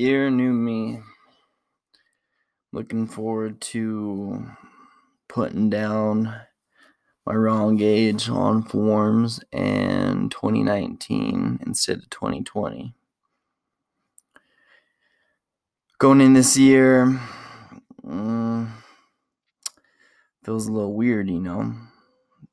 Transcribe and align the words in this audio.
year, 0.00 0.30
new 0.30 0.54
me. 0.54 0.98
Looking 2.72 3.06
forward 3.06 3.60
to 3.60 4.46
putting 5.28 5.68
down 5.68 6.34
my 7.26 7.34
wrong 7.34 7.82
age 7.82 8.30
on 8.30 8.62
forms 8.62 9.40
and 9.52 10.30
2019 10.30 11.58
instead 11.66 11.98
of 11.98 12.08
2020. 12.08 12.94
Going 15.98 16.22
in 16.22 16.32
this 16.32 16.56
year, 16.56 17.20
mm, 18.02 18.70
feels 20.42 20.66
a 20.66 20.72
little 20.72 20.94
weird, 20.94 21.28
you 21.28 21.40
know. 21.40 21.74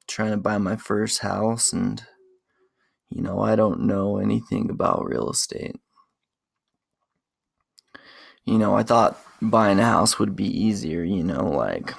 Trying 0.06 0.32
to 0.32 0.38
buy 0.38 0.58
my 0.58 0.76
first 0.76 1.20
house, 1.20 1.72
and 1.72 2.04
you 3.10 3.22
know, 3.22 3.40
I 3.40 3.56
don't 3.56 3.82
know 3.82 4.18
anything 4.18 4.70
about 4.70 5.06
real 5.06 5.30
estate. 5.30 5.78
You 8.48 8.58
know, 8.58 8.76
I 8.76 8.84
thought 8.84 9.20
buying 9.42 9.78
a 9.78 9.84
house 9.84 10.20
would 10.20 10.34
be 10.34 10.48
easier, 10.48 11.04
you 11.04 11.22
know, 11.22 11.46
like 11.50 11.94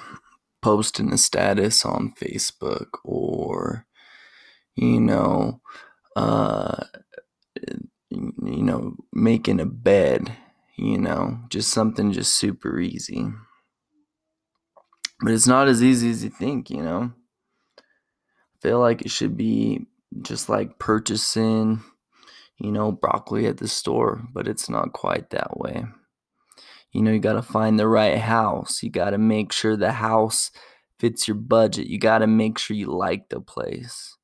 posting 0.63 1.13
a 1.13 1.17
status 1.17 1.85
on 1.85 2.15
Facebook 2.19 2.87
or, 3.03 3.85
you 4.75 4.99
know, 4.99 5.61
uh, 6.15 6.85
you 8.09 8.63
know, 8.63 8.95
making 9.13 9.59
a 9.59 9.65
bed, 9.67 10.35
you 10.75 10.97
know, 10.97 11.39
just 11.49 11.69
something 11.69 12.11
just 12.11 12.33
super 12.35 12.79
easy. 12.79 13.27
But 15.21 15.33
it's 15.33 15.47
not 15.47 15.67
as 15.67 15.83
easy 15.83 16.09
as 16.09 16.23
you 16.23 16.31
think, 16.31 16.71
you 16.71 16.81
know. 16.81 17.13
I 17.77 18.61
feel 18.61 18.79
like 18.79 19.03
it 19.03 19.11
should 19.11 19.37
be 19.37 19.85
just 20.23 20.49
like 20.49 20.79
purchasing, 20.79 21.83
you 22.57 22.71
know, 22.71 22.91
broccoli 22.91 23.45
at 23.45 23.57
the 23.57 23.67
store, 23.67 24.27
but 24.33 24.47
it's 24.47 24.67
not 24.67 24.93
quite 24.93 25.29
that 25.29 25.59
way. 25.59 25.85
You 26.91 27.03
know, 27.03 27.11
you 27.11 27.19
got 27.19 27.33
to 27.33 27.41
find 27.41 27.79
the 27.79 27.87
right 27.87 28.17
house. 28.17 28.81
You 28.81 28.89
got 28.89 29.11
to 29.11 29.17
make 29.17 29.51
sure 29.51 29.75
the 29.75 29.91
house 29.91 30.51
fits 30.99 31.27
your 31.27 31.35
budget. 31.35 31.87
You 31.87 31.99
got 31.99 32.19
to 32.19 32.27
make 32.27 32.57
sure 32.57 32.75
you 32.75 32.87
like 32.87 33.29
the 33.29 33.39
place. 33.39 34.17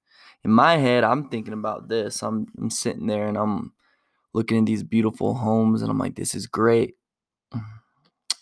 In 0.43 0.51
my 0.51 0.77
head, 0.77 1.03
I'm 1.03 1.29
thinking 1.29 1.53
about 1.53 1.89
this. 1.89 2.21
I'm, 2.21 2.47
I'm 2.59 2.69
sitting 2.69 3.07
there 3.07 3.27
and 3.27 3.37
I'm 3.37 3.73
looking 4.33 4.59
at 4.59 4.65
these 4.65 4.83
beautiful 4.83 5.35
homes 5.35 5.81
and 5.81 5.89
I'm 5.89 5.97
like, 5.97 6.15
this 6.15 6.35
is 6.35 6.47
great. 6.47 6.95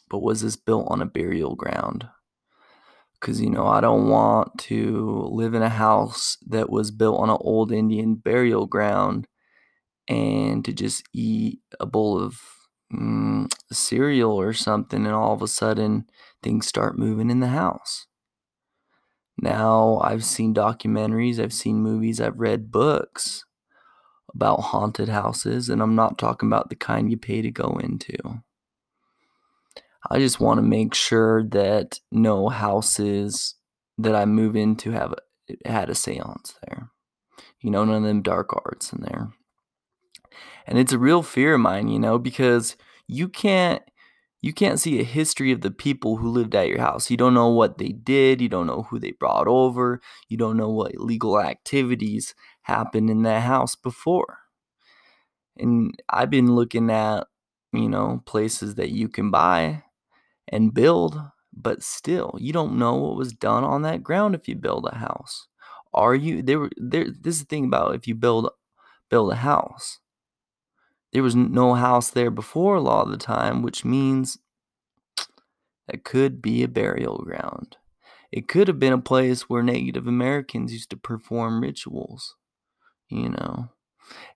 But 0.09 0.21
was 0.21 0.41
this 0.41 0.55
built 0.55 0.89
on 0.91 1.01
a 1.01 1.07
burial 1.07 1.55
ground? 1.55 2.07
Because, 3.16 3.41
you 3.41 3.49
know, 3.49 3.66
I 3.66 3.81
don't 3.81 4.09
want 4.09 4.55
to 4.59 5.27
live 5.31 5.55
in 5.55 5.63
a 5.63 5.69
house 5.69 6.38
that 6.45 6.69
was 6.69 6.91
built 6.91 7.19
on 7.19 7.31
an 7.31 7.38
old 7.39 7.71
Indian 7.71 8.13
burial 8.13 8.67
ground 8.67 9.27
and 10.07 10.63
to 10.66 10.71
just 10.71 11.03
eat 11.13 11.61
a 11.79 11.88
bowl 11.88 12.19
of 12.19 12.39
mm, 12.94 13.52
cereal 13.72 14.31
or 14.31 14.53
something, 14.53 15.05
and 15.05 15.16
all 15.16 15.33
of 15.33 15.41
a 15.41 15.47
sudden 15.47 16.05
things 16.41 16.67
start 16.67 16.97
moving 16.97 17.30
in 17.30 17.39
the 17.39 17.47
house. 17.47 18.08
Now, 19.38 20.00
I've 20.03 20.23
seen 20.23 20.53
documentaries, 20.53 21.39
I've 21.39 21.53
seen 21.53 21.77
movies, 21.77 22.22
I've 22.22 22.39
read 22.39 22.72
books 22.72 23.45
about 24.33 24.61
haunted 24.61 25.09
houses, 25.09 25.69
and 25.69 25.81
I'm 25.81 25.95
not 25.95 26.17
talking 26.17 26.47
about 26.47 26.69
the 26.69 26.75
kind 26.75 27.09
you 27.09 27.17
pay 27.17 27.41
to 27.41 27.52
go 27.52 27.80
into. 27.81 28.17
I 30.09 30.19
just 30.19 30.39
want 30.39 30.57
to 30.57 30.63
make 30.63 30.94
sure 30.94 31.44
that 31.50 32.00
no 32.11 32.50
houses 32.50 33.55
that 33.97 34.16
I 34.16 34.25
move 34.25 34.55
into 34.55 34.91
have 34.91 35.13
had 35.66 35.89
a 35.89 35.95
seance 35.95 36.55
there. 36.66 36.89
You 37.61 37.72
know, 37.72 37.85
none 37.85 37.97
of 37.97 38.03
them 38.03 38.22
dark 38.22 38.53
arts 38.53 38.91
in 38.91 39.02
there. 39.02 39.31
And 40.67 40.78
it's 40.78 40.94
a 40.94 41.00
real 41.00 41.23
fear 41.23 41.56
of 41.56 41.61
mine, 41.61 41.88
you 41.89 42.00
know, 42.00 42.17
because 42.19 42.75
you 43.08 43.28
can't 43.29 43.81
you 44.41 44.53
can't 44.53 44.79
see 44.79 45.00
a 45.00 45.03
history 45.06 45.51
of 45.53 45.62
the 45.62 45.72
people 45.72 46.18
who 46.18 46.29
lived 46.29 46.53
at 46.53 46.68
your 46.68 46.79
house. 46.79 47.09
You 47.09 47.16
don't 47.18 47.34
know 47.34 47.47
what 47.50 47.78
they 47.78 47.90
did, 47.90 48.41
you 48.41 48.50
don't 48.50 48.68
know 48.68 48.84
who 48.90 49.00
they 49.00 49.12
brought 49.12 49.47
over, 49.47 50.02
you 50.29 50.38
don't 50.38 50.57
know 50.57 50.69
what 50.69 50.94
illegal 50.96 51.40
activities 51.40 52.35
happened 52.63 53.09
in 53.09 53.23
that 53.23 53.44
house 53.44 53.75
before. 53.75 54.40
And 55.57 55.94
I've 56.09 56.29
been 56.29 56.56
looking 56.56 56.90
at, 56.90 57.28
you 57.72 57.90
know, 57.90 58.22
places 58.25 58.75
that 58.75 58.90
you 58.91 59.07
can 59.09 59.31
buy 59.31 59.84
and 60.50 60.73
build, 60.73 61.22
but 61.53 61.84
still, 61.84 62.38
you 62.40 62.53
don't 62.53 62.78
know 62.78 62.96
what 62.96 63.18
was 63.18 63.34
done 63.34 63.63
on 63.63 63.84
that 63.84 64.03
ground 64.03 64.35
if 64.35 64.47
you 64.50 64.56
build 64.56 64.88
a 64.91 64.97
house. 64.97 65.47
Are 65.94 66.16
you 66.16 66.44
there 66.44 66.69
there 66.78 67.06
this 67.09 67.35
is 67.38 67.41
the 67.41 67.47
thing 67.47 67.66
about 67.66 67.96
if 67.96 68.07
you 68.07 68.16
build 68.16 68.50
build 69.09 69.31
a 69.34 69.38
house 69.38 70.00
there 71.13 71.24
was 71.24 71.35
no 71.35 71.75
house 71.75 72.09
there 72.09 72.31
before 72.31 72.75
a 72.75 72.81
lot 72.81 73.06
of 73.06 73.12
the 73.12 73.18
time, 73.18 73.62
which 73.62 73.85
means 73.85 74.40
that 75.88 76.03
could 76.03 76.41
be 76.41 76.63
a 76.63 76.68
burial 76.68 77.19
ground. 77.19 77.78
It 78.31 78.47
could 78.47 78.68
have 78.68 78.79
been 78.79 78.94
a 78.94 78.97
place 78.97 79.44
where 79.44 79.62
Native 79.62 80.07
Americans 80.07 80.73
used 80.73 80.90
to 80.90 80.97
perform 80.97 81.62
rituals, 81.62 82.35
you 83.09 83.29
know. 83.29 83.69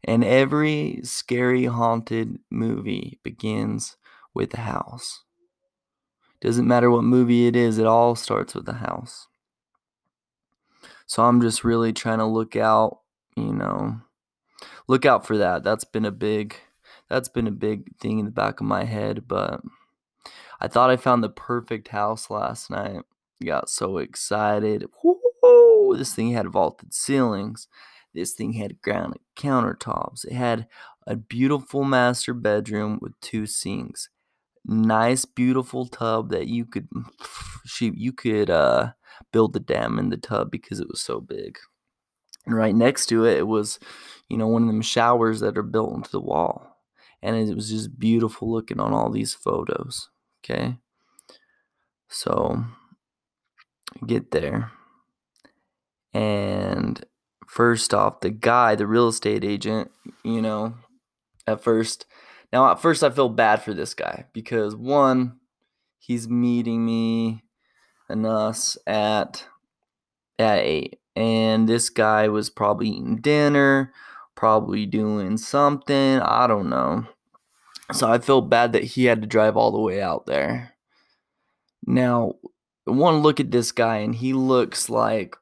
And 0.03 0.23
every 0.23 1.01
scary 1.03 1.65
haunted 1.65 2.37
movie 2.51 3.19
begins 3.23 3.97
with 4.35 4.53
a 4.53 4.61
house. 4.61 5.23
Doesn't 6.41 6.67
matter 6.67 6.91
what 6.91 7.03
movie 7.03 7.47
it 7.47 7.55
is, 7.55 7.79
it 7.79 7.87
all 7.87 8.15
starts 8.15 8.53
with 8.53 8.69
a 8.69 8.73
house. 8.73 9.27
So 11.07 11.23
I'm 11.23 11.41
just 11.41 11.63
really 11.63 11.91
trying 11.91 12.19
to 12.19 12.25
look 12.25 12.55
out, 12.55 12.99
you 13.35 13.53
know, 13.53 14.01
look 14.87 15.05
out 15.05 15.25
for 15.25 15.37
that. 15.37 15.63
That's 15.63 15.85
been 15.85 16.05
a 16.05 16.11
big 16.11 16.55
that's 17.09 17.29
been 17.29 17.47
a 17.47 17.51
big 17.51 17.95
thing 17.97 18.19
in 18.19 18.25
the 18.25 18.31
back 18.31 18.59
of 18.59 18.67
my 18.67 18.83
head. 18.83 19.27
But 19.27 19.61
I 20.59 20.67
thought 20.67 20.89
I 20.89 20.97
found 20.97 21.23
the 21.23 21.29
perfect 21.29 21.89
house 21.89 22.29
last 22.29 22.69
night. 22.69 23.01
Got 23.43 23.69
so 23.69 23.97
excited. 23.97 24.85
Woo! 25.03 25.95
This 25.95 26.13
thing 26.13 26.31
had 26.31 26.47
vaulted 26.47 26.93
ceilings. 26.93 27.67
This 28.13 28.33
thing 28.33 28.53
had 28.53 28.81
granite 28.81 29.21
countertops. 29.35 30.25
It 30.25 30.33
had 30.33 30.67
a 31.05 31.15
beautiful 31.15 31.83
master 31.83 32.33
bedroom 32.33 32.99
with 33.01 33.19
two 33.21 33.45
sinks. 33.45 34.09
Nice, 34.65 35.23
beautiful 35.23 35.85
tub 35.85 36.31
that 36.31 36.47
you 36.47 36.65
could 36.65 36.89
shoot. 37.65 37.95
You 37.95 38.11
could 38.11 38.49
uh, 38.49 38.93
build 39.31 39.53
the 39.53 39.59
dam 39.59 39.99
in 39.99 40.09
the 40.09 40.17
tub 40.17 40.49
because 40.51 40.79
it 40.79 40.89
was 40.89 41.01
so 41.01 41.21
big. 41.21 41.57
And 42.45 42.55
right 42.55 42.75
next 42.75 43.05
to 43.07 43.25
it, 43.25 43.37
it 43.37 43.47
was, 43.47 43.77
you 44.29 44.37
know, 44.37 44.47
one 44.47 44.63
of 44.63 44.67
them 44.67 44.81
showers 44.81 45.41
that 45.41 45.57
are 45.57 45.63
built 45.63 45.95
into 45.95 46.11
the 46.11 46.21
wall 46.21 46.76
and 47.27 47.49
it 47.49 47.53
was 47.53 47.69
just 47.69 47.99
beautiful 47.99 48.49
looking 48.49 48.79
on 48.79 48.93
all 48.93 49.09
these 49.09 49.33
photos. 49.33 50.09
Okay. 50.39 50.77
So 52.07 52.63
get 54.05 54.31
there. 54.31 54.71
And 56.13 57.03
first 57.45 57.93
off, 57.93 58.21
the 58.21 58.29
guy, 58.29 58.75
the 58.75 58.87
real 58.87 59.09
estate 59.09 59.43
agent, 59.43 59.91
you 60.23 60.41
know, 60.41 60.75
at 61.45 61.61
first, 61.61 62.05
now 62.53 62.71
at 62.71 62.81
first 62.81 63.03
I 63.03 63.09
feel 63.09 63.27
bad 63.27 63.61
for 63.61 63.73
this 63.73 63.93
guy 63.93 64.23
because 64.31 64.73
one, 64.73 65.37
he's 65.99 66.29
meeting 66.29 66.85
me 66.85 67.43
and 68.07 68.25
us 68.25 68.77
at 68.87 69.45
at 70.39 70.59
eight. 70.59 70.99
And 71.17 71.67
this 71.67 71.89
guy 71.89 72.29
was 72.29 72.49
probably 72.49 72.87
eating 72.87 73.17
dinner, 73.17 73.91
probably 74.33 74.85
doing 74.85 75.35
something. 75.35 76.21
I 76.21 76.47
don't 76.47 76.69
know. 76.69 77.05
So 77.91 78.09
I 78.09 78.19
feel 78.19 78.41
bad 78.41 78.73
that 78.73 78.83
he 78.83 79.05
had 79.05 79.21
to 79.21 79.27
drive 79.27 79.55
all 79.55 79.71
the 79.71 79.79
way 79.79 80.01
out 80.01 80.25
there. 80.25 80.73
Now, 81.85 82.35
one 82.83 83.19
look 83.19 83.39
at 83.39 83.51
this 83.51 83.71
guy, 83.71 83.97
and 83.97 84.13
he 84.13 84.33
looks 84.33 84.89
like 84.89 85.35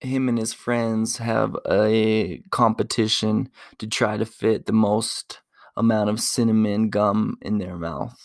him 0.00 0.28
and 0.28 0.38
his 0.38 0.52
friends 0.52 1.18
have 1.18 1.56
a 1.68 2.42
competition 2.50 3.48
to 3.78 3.86
try 3.86 4.16
to 4.16 4.26
fit 4.26 4.66
the 4.66 4.72
most 4.72 5.40
amount 5.76 6.10
of 6.10 6.20
cinnamon 6.20 6.90
gum 6.90 7.38
in 7.40 7.58
their 7.58 7.76
mouth. 7.76 8.18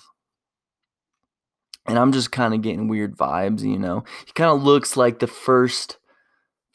And 1.85 1.97
I'm 1.97 2.11
just 2.11 2.31
kind 2.31 2.53
of 2.53 2.61
getting 2.61 2.89
weird 2.89 3.15
vibes, 3.15 3.61
you 3.61 3.79
know. 3.79 4.03
He 4.25 4.33
kind 4.33 4.51
of 4.51 4.63
looks 4.63 4.97
like 4.97 5.19
the 5.19 5.27
first 5.27 5.97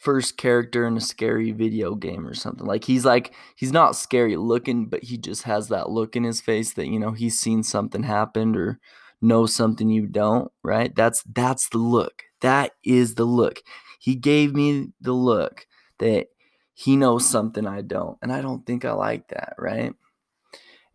first 0.02 0.36
character 0.36 0.84
in 0.84 0.96
a 0.96 1.00
scary 1.00 1.52
video 1.52 1.94
game 1.94 2.26
or 2.26 2.34
something. 2.34 2.66
Like 2.66 2.84
he's 2.84 3.04
like 3.04 3.32
he's 3.54 3.70
not 3.70 3.94
scary 3.94 4.36
looking, 4.36 4.86
but 4.86 5.04
he 5.04 5.16
just 5.16 5.44
has 5.44 5.68
that 5.68 5.90
look 5.90 6.16
in 6.16 6.24
his 6.24 6.40
face 6.40 6.72
that 6.74 6.88
you 6.88 6.98
know 6.98 7.12
he's 7.12 7.38
seen 7.38 7.62
something 7.62 8.02
happened 8.02 8.56
or 8.56 8.80
knows 9.20 9.54
something 9.54 9.88
you 9.88 10.08
don't, 10.08 10.50
right? 10.64 10.92
That's 10.94 11.22
that's 11.32 11.68
the 11.68 11.78
look. 11.78 12.24
That 12.40 12.72
is 12.84 13.14
the 13.14 13.24
look. 13.24 13.62
He 14.00 14.16
gave 14.16 14.54
me 14.54 14.88
the 15.00 15.12
look 15.12 15.68
that 15.98 16.26
he 16.74 16.96
knows 16.96 17.24
something 17.24 17.64
I 17.64 17.82
don't. 17.82 18.18
And 18.22 18.32
I 18.32 18.40
don't 18.42 18.66
think 18.66 18.84
I 18.84 18.92
like 18.92 19.28
that, 19.28 19.54
right? 19.56 19.94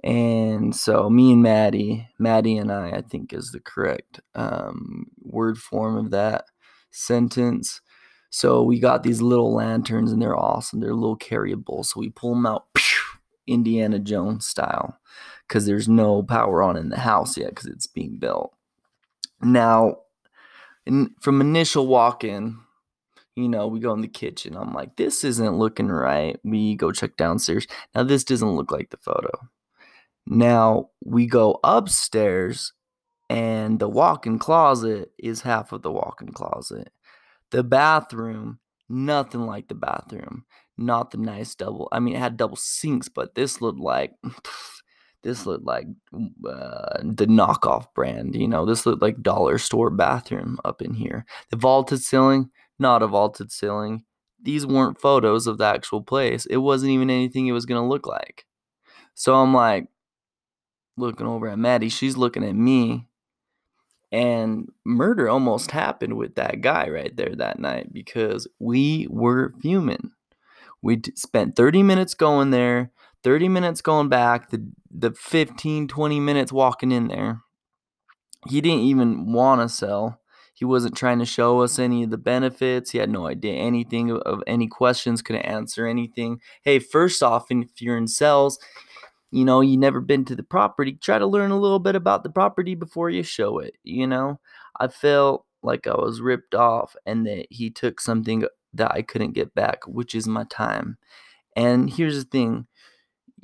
And 0.03 0.75
so 0.75 1.09
me 1.09 1.31
and 1.31 1.41
Maddie, 1.41 2.09
Maddie 2.19 2.57
and 2.57 2.71
I, 2.71 2.89
I 2.89 3.01
think 3.01 3.31
is 3.31 3.51
the 3.51 3.61
correct 3.61 4.19
um, 4.35 5.05
word 5.21 5.57
form 5.57 5.95
of 5.95 6.11
that 6.11 6.45
sentence 6.91 7.79
so 8.37 8.61
we 8.61 8.79
got 8.79 9.01
these 9.01 9.19
little 9.19 9.51
lanterns 9.51 10.11
and 10.11 10.21
they're 10.21 10.37
awesome. 10.37 10.79
They're 10.79 10.93
little 10.93 11.17
carryable. 11.17 11.83
So 11.83 11.99
we 11.99 12.09
pull 12.09 12.35
them 12.35 12.45
out 12.45 12.67
Indiana 13.47 13.97
Jones 13.97 14.45
style 14.45 14.99
because 15.47 15.65
there's 15.65 15.89
no 15.89 16.21
power 16.21 16.61
on 16.61 16.77
in 16.77 16.89
the 16.89 16.99
house 16.99 17.35
yet 17.35 17.49
because 17.49 17.65
it's 17.65 17.87
being 17.87 18.19
built. 18.19 18.53
Now, 19.41 20.01
in, 20.85 21.15
from 21.19 21.41
initial 21.41 21.87
walk 21.87 22.23
in, 22.23 22.59
you 23.35 23.49
know, 23.49 23.65
we 23.65 23.79
go 23.79 23.91
in 23.93 24.01
the 24.01 24.07
kitchen. 24.07 24.55
I'm 24.55 24.71
like, 24.71 24.97
this 24.97 25.23
isn't 25.23 25.57
looking 25.57 25.87
right. 25.87 26.39
We 26.43 26.75
go 26.75 26.91
check 26.91 27.17
downstairs. 27.17 27.65
Now, 27.95 28.03
this 28.03 28.23
doesn't 28.23 28.55
look 28.55 28.71
like 28.71 28.91
the 28.91 28.97
photo. 28.97 29.31
Now, 30.27 30.91
we 31.03 31.25
go 31.25 31.59
upstairs, 31.63 32.73
and 33.31 33.79
the 33.79 33.89
walk 33.89 34.27
in 34.27 34.37
closet 34.37 35.11
is 35.17 35.41
half 35.41 35.71
of 35.71 35.81
the 35.81 35.91
walk 35.91 36.21
in 36.21 36.33
closet. 36.33 36.91
The 37.51 37.63
bathroom, 37.63 38.59
nothing 38.89 39.45
like 39.45 39.67
the 39.67 39.75
bathroom. 39.75 40.45
Not 40.77 41.11
the 41.11 41.17
nice 41.17 41.55
double. 41.55 41.87
I 41.91 41.99
mean, 41.99 42.15
it 42.15 42.19
had 42.19 42.37
double 42.37 42.55
sinks, 42.55 43.09
but 43.09 43.35
this 43.35 43.61
looked 43.61 43.79
like. 43.79 44.13
this 45.23 45.45
looked 45.45 45.65
like 45.65 45.87
uh, 46.13 46.99
the 47.03 47.25
knockoff 47.27 47.87
brand. 47.95 48.35
You 48.35 48.47
know, 48.47 48.65
this 48.65 48.85
looked 48.85 49.01
like 49.01 49.21
dollar 49.21 49.57
store 49.57 49.89
bathroom 49.89 50.59
up 50.63 50.81
in 50.81 50.93
here. 50.93 51.25
The 51.49 51.57
vaulted 51.57 52.01
ceiling, 52.01 52.51
not 52.77 53.01
a 53.01 53.07
vaulted 53.07 53.51
ceiling. 53.51 54.03
These 54.41 54.67
weren't 54.67 55.01
photos 55.01 55.47
of 55.47 55.57
the 55.57 55.65
actual 55.65 56.03
place. 56.03 56.45
It 56.45 56.57
wasn't 56.57 56.91
even 56.91 57.09
anything 57.09 57.47
it 57.47 57.53
was 57.53 57.65
to 57.65 57.81
look 57.81 58.05
like. 58.05 58.45
So 59.15 59.33
I'm 59.35 59.53
like 59.53 59.87
looking 60.95 61.25
over 61.27 61.47
at 61.47 61.59
Maddie. 61.59 61.89
She's 61.89 62.17
looking 62.17 62.43
at 62.43 62.55
me. 62.55 63.06
And 64.11 64.69
murder 64.85 65.29
almost 65.29 65.71
happened 65.71 66.15
with 66.15 66.35
that 66.35 66.61
guy 66.61 66.89
right 66.89 67.15
there 67.15 67.35
that 67.35 67.59
night 67.59 67.91
because 67.91 68.47
we 68.59 69.07
were 69.09 69.53
fuming. 69.61 70.11
We 70.81 71.01
spent 71.15 71.55
30 71.55 71.83
minutes 71.83 72.13
going 72.13 72.51
there, 72.51 72.91
30 73.23 73.49
minutes 73.49 73.81
going 73.81 74.09
back, 74.09 74.49
the, 74.49 74.71
the 74.89 75.11
15, 75.11 75.87
20 75.87 76.19
minutes 76.19 76.51
walking 76.53 76.91
in 76.91 77.07
there. 77.07 77.41
He 78.47 78.61
didn't 78.61 78.81
even 78.81 79.33
want 79.33 79.61
to 79.61 79.69
sell. 79.69 80.21
He 80.53 80.65
wasn't 80.65 80.95
trying 80.95 81.19
to 81.19 81.25
show 81.25 81.61
us 81.61 81.77
any 81.77 82.03
of 82.03 82.09
the 82.09 82.17
benefits. 82.17 82.91
He 82.91 82.97
had 82.97 83.11
no 83.11 83.27
idea 83.27 83.53
anything 83.53 84.11
of, 84.11 84.41
any 84.47 84.67
questions, 84.67 85.21
couldn't 85.21 85.43
answer 85.43 85.85
anything. 85.85 86.39
Hey, 86.63 86.79
first 86.79 87.21
off, 87.21 87.45
if 87.51 87.79
you're 87.79 87.97
in 87.97 88.07
sales, 88.07 88.57
you 89.31 89.45
know, 89.45 89.61
you 89.61 89.77
never 89.77 90.01
been 90.01 90.25
to 90.25 90.35
the 90.35 90.43
property, 90.43 90.93
try 90.93 91.19
to 91.19 91.27
learn 91.27 91.51
a 91.51 91.59
little 91.59 91.79
bit 91.79 91.95
about 91.95 92.23
the 92.23 92.29
property 92.29 92.75
before 92.75 93.09
you 93.09 93.23
show 93.23 93.59
it. 93.59 93.75
You 93.83 94.07
know, 94.07 94.39
I 94.79 94.87
felt 94.87 95.45
like 95.63 95.87
I 95.87 95.95
was 95.95 96.21
ripped 96.21 96.55
off 96.55 96.95
and 97.05 97.25
that 97.27 97.47
he 97.49 97.69
took 97.69 97.99
something 97.99 98.45
that 98.73 98.91
I 98.91 99.01
couldn't 99.01 99.33
get 99.33 99.53
back, 99.55 99.85
which 99.87 100.15
is 100.15 100.27
my 100.27 100.45
time. 100.49 100.97
And 101.55 101.89
here's 101.89 102.23
the 102.23 102.29
thing 102.29 102.67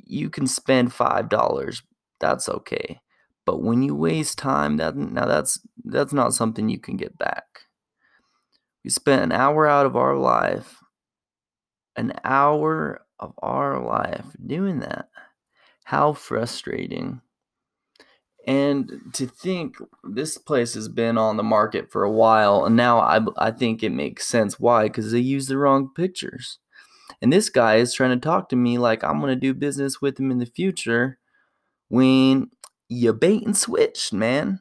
you 0.04 0.30
can 0.30 0.46
spend 0.46 0.92
$5, 0.92 1.82
that's 2.20 2.48
okay. 2.48 3.00
But 3.46 3.62
when 3.62 3.82
you 3.82 3.94
waste 3.94 4.38
time, 4.38 4.78
that 4.78 4.96
now 4.96 5.26
that's 5.26 5.60
that's 5.84 6.12
not 6.12 6.32
something 6.34 6.68
you 6.68 6.78
can 6.78 6.96
get 6.96 7.18
back. 7.18 7.44
We 8.84 8.90
spent 8.90 9.22
an 9.22 9.32
hour 9.32 9.66
out 9.66 9.86
of 9.86 9.96
our 9.96 10.16
life, 10.16 10.78
an 11.96 12.12
hour 12.24 13.02
of 13.18 13.32
our 13.38 13.84
life 13.84 14.26
doing 14.44 14.80
that. 14.80 15.08
How 15.84 16.12
frustrating. 16.12 17.20
And 18.46 19.00
to 19.14 19.26
think 19.26 19.76
this 20.02 20.36
place 20.36 20.74
has 20.74 20.88
been 20.88 21.16
on 21.16 21.36
the 21.36 21.42
market 21.42 21.90
for 21.90 22.04
a 22.04 22.10
while, 22.10 22.66
and 22.66 22.76
now 22.76 22.98
I, 22.98 23.20
I 23.38 23.50
think 23.50 23.82
it 23.82 23.90
makes 23.90 24.26
sense. 24.26 24.60
Why? 24.60 24.84
Because 24.84 25.12
they 25.12 25.20
use 25.20 25.46
the 25.46 25.56
wrong 25.56 25.90
pictures. 25.94 26.58
And 27.22 27.32
this 27.32 27.48
guy 27.48 27.76
is 27.76 27.94
trying 27.94 28.18
to 28.18 28.22
talk 28.22 28.48
to 28.50 28.56
me 28.56 28.76
like 28.76 29.02
I'm 29.02 29.20
going 29.20 29.34
to 29.34 29.36
do 29.36 29.54
business 29.54 30.00
with 30.00 30.18
him 30.18 30.30
in 30.30 30.38
the 30.38 30.46
future 30.46 31.18
when 31.88 32.50
you 32.88 33.12
bait 33.12 33.44
and 33.44 33.56
switch, 33.56 34.12
man. 34.12 34.60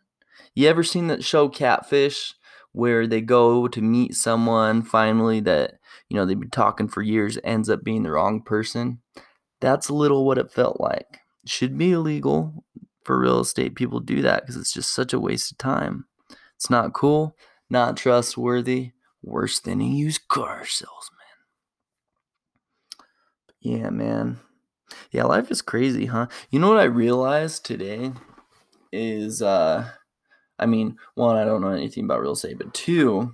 You 0.55 0.69
ever 0.69 0.83
seen 0.83 1.07
that 1.07 1.23
show 1.23 1.49
Catfish 1.49 2.35
where 2.71 3.05
they 3.05 3.21
go 3.21 3.67
to 3.67 3.81
meet 3.81 4.15
someone 4.15 4.81
finally 4.81 5.39
that, 5.41 5.79
you 6.09 6.15
know, 6.15 6.25
they've 6.25 6.39
been 6.39 6.49
talking 6.49 6.87
for 6.87 7.01
years, 7.01 7.37
ends 7.43 7.69
up 7.69 7.83
being 7.83 8.03
the 8.03 8.11
wrong 8.11 8.41
person? 8.41 8.99
That's 9.63 9.87
a 9.87 9.93
little 9.93 10.25
what 10.25 10.37
it 10.37 10.51
felt 10.51 10.81
like. 10.81 11.21
It 11.45 11.49
should 11.49 11.77
be 11.77 11.93
illegal 11.93 12.65
for 13.05 13.17
real 13.17 13.39
estate 13.39 13.75
people 13.75 14.01
do 14.01 14.21
that 14.21 14.41
because 14.41 14.57
it's 14.57 14.73
just 14.73 14.93
such 14.93 15.13
a 15.13 15.19
waste 15.21 15.53
of 15.53 15.57
time. 15.57 16.03
It's 16.57 16.69
not 16.69 16.91
cool, 16.91 17.37
not 17.69 17.95
trustworthy, 17.95 18.91
worse 19.21 19.61
than 19.61 19.79
a 19.79 19.85
used 19.85 20.27
car 20.27 20.65
salesman. 20.65 21.19
Yeah, 23.61 23.89
man. 23.89 24.41
Yeah, 25.11 25.23
life 25.23 25.49
is 25.49 25.61
crazy, 25.61 26.07
huh? 26.07 26.27
You 26.49 26.59
know 26.59 26.67
what 26.67 26.81
I 26.81 26.83
realized 26.83 27.63
today 27.63 28.11
is 28.91 29.41
uh 29.41 29.89
I 30.59 30.65
mean, 30.65 30.97
one, 31.15 31.37
I 31.37 31.45
don't 31.45 31.61
know 31.61 31.69
anything 31.69 32.03
about 32.03 32.19
real 32.19 32.33
estate, 32.33 32.57
but 32.57 32.73
two, 32.73 33.33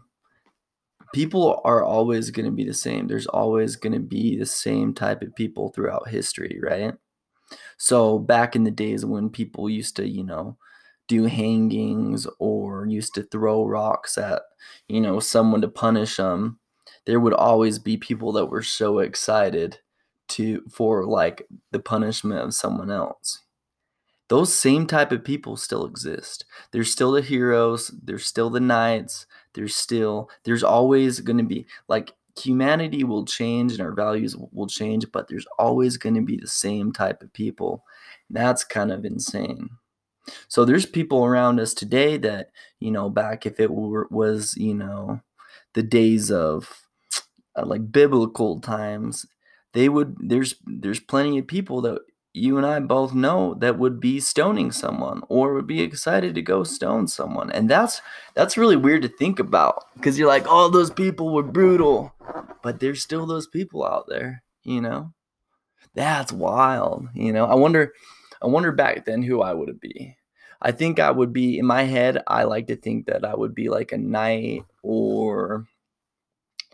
people 1.13 1.61
are 1.65 1.83
always 1.83 2.31
going 2.31 2.45
to 2.45 2.51
be 2.51 2.63
the 2.63 2.73
same. 2.73 3.07
There's 3.07 3.27
always 3.27 3.75
going 3.75 3.93
to 3.93 3.99
be 3.99 4.37
the 4.37 4.45
same 4.45 4.93
type 4.93 5.21
of 5.21 5.35
people 5.35 5.69
throughout 5.69 6.09
history, 6.09 6.59
right? 6.61 6.93
So 7.77 8.19
back 8.19 8.55
in 8.55 8.63
the 8.63 8.71
days 8.71 9.05
when 9.05 9.29
people 9.29 9.69
used 9.69 9.95
to, 9.95 10.07
you 10.07 10.23
know, 10.23 10.57
do 11.07 11.25
hangings 11.25 12.27
or 12.39 12.85
used 12.85 13.15
to 13.15 13.23
throw 13.23 13.65
rocks 13.65 14.17
at, 14.17 14.43
you 14.87 15.01
know, 15.01 15.19
someone 15.19 15.61
to 15.61 15.67
punish 15.67 16.17
them, 16.17 16.59
there 17.05 17.19
would 17.19 17.33
always 17.33 17.79
be 17.79 17.97
people 17.97 18.31
that 18.33 18.45
were 18.45 18.61
so 18.61 18.99
excited 18.99 19.79
to 20.29 20.63
for 20.69 21.05
like 21.05 21.47
the 21.71 21.79
punishment 21.79 22.39
of 22.39 22.53
someone 22.53 22.91
else 22.91 23.39
those 24.29 24.53
same 24.53 24.85
type 24.85 25.11
of 25.11 25.23
people 25.23 25.57
still 25.57 25.85
exist 25.85 26.45
there's 26.71 26.91
still 26.91 27.11
the 27.11 27.21
heroes 27.21 27.91
there's 28.03 28.25
still 28.25 28.49
the 28.49 28.59
knights 28.59 29.25
there's 29.53 29.75
still 29.75 30.29
there's 30.43 30.63
always 30.63 31.19
going 31.19 31.37
to 31.37 31.43
be 31.43 31.65
like 31.87 32.13
humanity 32.37 33.03
will 33.03 33.25
change 33.25 33.73
and 33.73 33.81
our 33.81 33.91
values 33.91 34.35
will 34.51 34.67
change 34.67 35.05
but 35.11 35.27
there's 35.27 35.47
always 35.57 35.97
going 35.97 36.15
to 36.15 36.21
be 36.21 36.37
the 36.37 36.47
same 36.47 36.91
type 36.91 37.21
of 37.21 37.33
people. 37.33 37.83
That's 38.29 38.63
kind 38.63 38.91
of 38.91 39.05
insane. 39.05 39.69
So 40.47 40.63
there's 40.63 40.85
people 40.85 41.25
around 41.25 41.59
us 41.59 41.73
today 41.73 42.17
that 42.17 42.51
you 42.79 42.91
know 42.91 43.09
back 43.09 43.45
if 43.45 43.59
it 43.59 43.71
were, 43.71 44.07
was 44.11 44.55
you 44.57 44.75
know 44.75 45.21
the 45.73 45.83
days 45.83 46.31
of 46.31 46.87
uh, 47.55 47.65
like 47.65 47.91
biblical 47.91 48.59
times 48.59 49.25
they 49.73 49.89
would 49.89 50.15
there's 50.19 50.55
there's 50.65 50.99
plenty 50.99 51.39
of 51.39 51.47
people 51.47 51.81
that 51.81 51.99
you 52.33 52.57
and 52.57 52.65
I 52.65 52.79
both 52.79 53.13
know 53.13 53.55
that 53.55 53.79
would 53.79 53.99
be 53.99 54.19
stoning 54.19 54.71
someone 54.71 55.21
or 55.29 55.53
would 55.53 55.67
be 55.67 55.81
excited 55.81 56.35
to 56.35 56.41
go 56.41 56.63
stone 56.63 57.07
someone. 57.07 57.51
And 57.51 57.69
that's 57.69 58.01
that's 58.35 58.57
really 58.57 58.75
weird 58.75 59.01
to 59.03 59.07
think 59.09 59.39
about 59.39 59.85
because 59.95 60.17
you're 60.19 60.27
like, 60.27 60.45
"Oh, 60.47 60.69
those 60.69 60.91
people 60.91 61.33
were 61.33 61.43
brutal." 61.43 62.13
But 62.63 62.79
there's 62.79 63.01
still 63.01 63.25
those 63.25 63.47
people 63.47 63.85
out 63.85 64.05
there, 64.09 64.43
you 64.63 64.81
know? 64.81 65.13
That's 65.95 66.31
wild, 66.31 67.07
you 67.13 67.33
know? 67.33 67.45
I 67.45 67.55
wonder 67.55 67.93
I 68.41 68.47
wonder 68.47 68.71
back 68.71 69.05
then 69.05 69.23
who 69.23 69.41
I 69.41 69.53
would 69.53 69.79
be. 69.79 70.15
I 70.61 70.71
think 70.71 70.99
I 70.99 71.11
would 71.11 71.33
be 71.33 71.59
in 71.59 71.65
my 71.65 71.83
head, 71.83 72.21
I 72.27 72.43
like 72.43 72.67
to 72.67 72.75
think 72.75 73.07
that 73.07 73.25
I 73.25 73.35
would 73.35 73.55
be 73.55 73.69
like 73.69 73.91
a 73.91 73.97
knight 73.97 74.65
or 74.83 75.67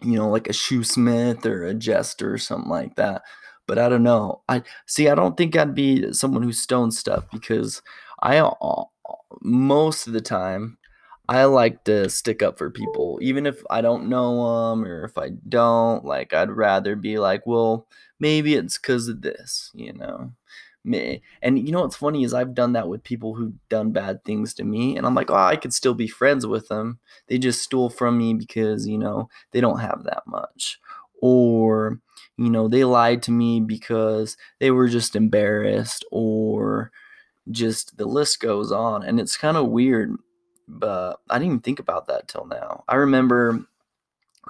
you 0.02 0.14
know, 0.18 0.30
like 0.30 0.48
a 0.48 0.52
shoesmith 0.54 1.46
or 1.46 1.66
a 1.66 1.74
jester 1.74 2.34
or 2.34 2.38
something 2.38 2.70
like 2.70 2.96
that. 2.96 3.22
But 3.68 3.80
I 3.80 3.90
don't 3.90 4.04
know. 4.04 4.42
I 4.48 4.64
see. 4.86 5.10
I 5.10 5.16
don't 5.16 5.36
think 5.38 5.56
I'd 5.56 5.76
be 5.76 6.14
someone 6.14 6.44
who 6.44 6.52
stones 6.52 6.98
stuff 7.00 7.26
because 7.32 7.82
I 8.22 8.38
most 9.42 10.08
of 10.08 10.14
the 10.14 10.22
time 10.22 10.78
I 11.28 11.46
like 11.46 11.84
to 11.86 12.10
stick 12.10 12.44
up 12.44 12.58
for 12.58 12.70
people, 12.70 13.20
even 13.22 13.46
if 13.46 13.64
I 13.70 13.82
don't 13.82 14.10
know 14.10 14.70
them 14.72 14.86
or 14.86 15.06
if 15.06 15.18
I 15.18 15.30
don't. 15.50 16.06
Like, 16.06 16.34
I'd 16.34 16.52
rather 16.52 16.96
be 16.96 17.18
like, 17.18 17.48
well, 17.48 17.88
maybe 18.20 18.56
it's 18.56 18.78
because 18.78 19.08
of 19.08 19.22
this, 19.22 19.72
you 19.74 19.94
know 19.94 20.32
me. 20.84 21.22
And 21.42 21.58
you 21.66 21.72
know 21.72 21.82
what's 21.82 21.96
funny 21.96 22.24
is 22.24 22.34
I've 22.34 22.54
done 22.54 22.74
that 22.74 22.88
with 22.88 23.04
people 23.04 23.34
who've 23.34 23.56
done 23.70 23.92
bad 23.92 24.24
things 24.24 24.54
to 24.56 24.64
me, 24.64 24.98
and 24.98 25.06
I'm 25.06 25.16
like, 25.16 25.32
oh, 25.32 25.36
I 25.36 25.56
could 25.56 25.74
still 25.74 25.96
be 25.96 26.08
friends 26.08 26.46
with 26.46 26.68
them. 26.68 27.00
They 27.28 27.38
just 27.40 27.62
stole 27.64 27.90
from 27.90 28.18
me 28.18 28.34
because 28.36 28.88
you 28.88 28.98
know 28.98 29.30
they 29.52 29.62
don't 29.62 29.80
have 29.80 30.04
that 30.04 30.24
much, 30.28 30.80
or 31.22 32.00
you 32.38 32.50
know 32.50 32.68
they 32.68 32.84
lied 32.84 33.24
to 33.24 33.32
me 33.32 33.60
because 33.62 34.38
they 34.60 34.72
were 34.72 34.88
just 34.88 35.16
embarrassed, 35.16 36.06
or 36.12 36.92
just 37.52 37.98
the 37.98 38.06
list 38.06 38.40
goes 38.40 38.72
on, 38.72 39.04
and 39.04 39.20
it's 39.20 39.38
kind 39.38 39.58
of 39.58 39.68
weird. 39.70 40.16
But 40.68 41.20
I 41.30 41.36
didn't 41.36 41.48
even 41.48 41.60
think 41.60 41.80
about 41.80 42.08
that 42.08 42.28
till 42.28 42.46
now. 42.46 42.84
I 42.88 42.96
remember 42.96 43.66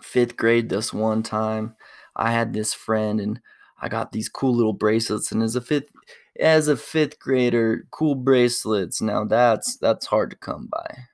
fifth 0.02 0.38
grade 0.38 0.70
this 0.70 0.94
one 0.94 1.24
time. 1.24 1.76
I 2.16 2.32
had 2.32 2.54
this 2.54 2.74
friend 2.74 3.20
and 3.20 3.42
I 3.82 3.90
got 3.90 4.12
these 4.12 4.30
cool 4.30 4.56
little 4.56 4.74
bracelets 4.74 5.32
and 5.32 5.44
as 5.44 5.56
a 5.56 5.62
fifth 5.62 5.92
as 6.40 6.68
a 6.68 6.76
fifth 6.76 7.20
grader, 7.20 7.88
cool 7.92 8.16
bracelets. 8.16 9.02
Now 9.02 9.26
that's 9.26 9.78
that's 9.78 10.08
hard 10.08 10.32
to 10.32 10.38
come 10.38 10.68
by. 10.68 11.06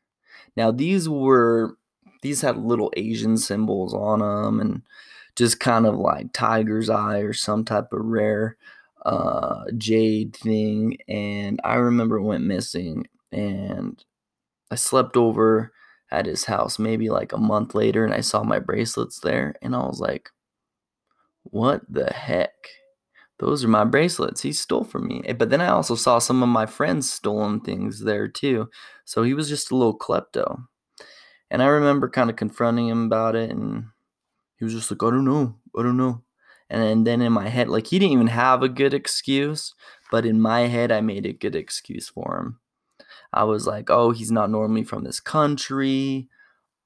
Now 0.56 0.72
these 0.72 1.08
were 1.10 1.78
these 2.22 2.42
had 2.42 2.58
little 2.58 2.92
Asian 2.96 3.38
symbols 3.38 3.94
on 3.94 4.20
them 4.20 4.60
and 4.60 4.82
just 5.36 5.60
kind 5.60 5.86
of 5.86 5.96
like 5.98 6.34
tiger's 6.34 6.90
eye 6.90 7.20
or 7.20 7.34
some 7.34 7.66
type 7.66 7.92
of 7.94 8.02
rare 8.06 8.58
uh, 9.06 9.64
jade 9.78 10.36
thing, 10.36 10.98
and 11.08 11.60
I 11.64 11.76
remember 11.76 12.18
it 12.18 12.24
went 12.24 12.44
missing, 12.46 13.08
and 13.32 14.04
I 14.72 14.76
slept 14.76 15.18
over 15.18 15.74
at 16.12 16.26
his 16.28 16.46
house 16.46 16.80
maybe 16.80 17.10
like 17.10 17.34
a 17.34 17.38
month 17.38 17.76
later, 17.76 18.06
and 18.06 18.14
I 18.14 18.22
saw 18.22 18.44
my 18.44 18.60
bracelets 18.60 19.20
there, 19.22 19.56
and 19.62 19.76
I 19.76 19.80
was 19.80 20.00
like, 20.00 20.30
"What 21.44 21.82
the 21.90 22.12
heck?" 22.12 22.54
Those 23.40 23.64
are 23.66 23.70
my 23.70 23.86
bracelets. 23.86 24.42
He 24.42 24.54
stole 24.54 24.84
from 24.86 25.08
me. 25.08 25.24
Eh, 25.26 25.34
but 25.34 25.50
then 25.52 25.62
I 25.62 25.70
also 25.70 25.96
saw 25.96 26.20
some 26.20 26.44
of 26.44 26.50
my 26.50 26.66
friends 26.68 27.12
stolen 27.12 27.62
things 27.62 28.02
there 28.02 28.28
too. 28.28 28.70
So 29.06 29.24
he 29.24 29.34
was 29.36 29.50
just 29.50 29.72
a 29.72 29.76
little 29.76 29.98
klepto. 29.98 30.66
And 31.52 31.64
I 31.64 31.68
remember 31.68 32.10
kind 32.10 32.30
of 32.30 32.36
confronting 32.38 32.88
him 32.90 33.06
about 33.06 33.36
it, 33.36 33.52
and 33.52 33.86
he 34.62 34.66
was 34.66 34.76
just 34.76 34.92
like, 34.92 35.02
I 35.02 35.10
don't 35.10 35.26
know. 35.26 35.56
I 35.76 35.82
don't 35.82 35.98
know. 35.98 36.22
And 36.70 37.06
then 37.08 37.20
in 37.24 37.34
my 37.34 37.50
head, 37.50 37.68
like 37.68 37.88
he 37.88 37.98
didn't 37.98 38.14
even 38.14 38.28
have 38.28 38.62
a 38.62 38.70
good 38.70 38.94
excuse, 38.94 39.74
but 40.12 40.24
in 40.24 40.40
my 40.40 40.68
head, 40.68 40.92
I 40.92 41.02
made 41.02 41.26
a 41.26 41.34
good 41.34 41.56
excuse 41.56 42.08
for 42.10 42.38
him. 42.38 42.60
I 43.34 43.44
was 43.46 43.66
like, 43.66 43.90
oh, 43.90 44.12
he's 44.12 44.32
not 44.32 44.52
normally 44.52 44.84
from 44.84 45.04
this 45.04 45.20
country. 45.20 46.28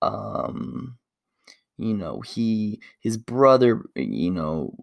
Um, 0.01 0.97
you 1.77 1.93
know, 1.93 2.21
he 2.21 2.79
his 3.01 3.17
brother, 3.17 3.83
you 3.93 4.31
know, 4.31 4.73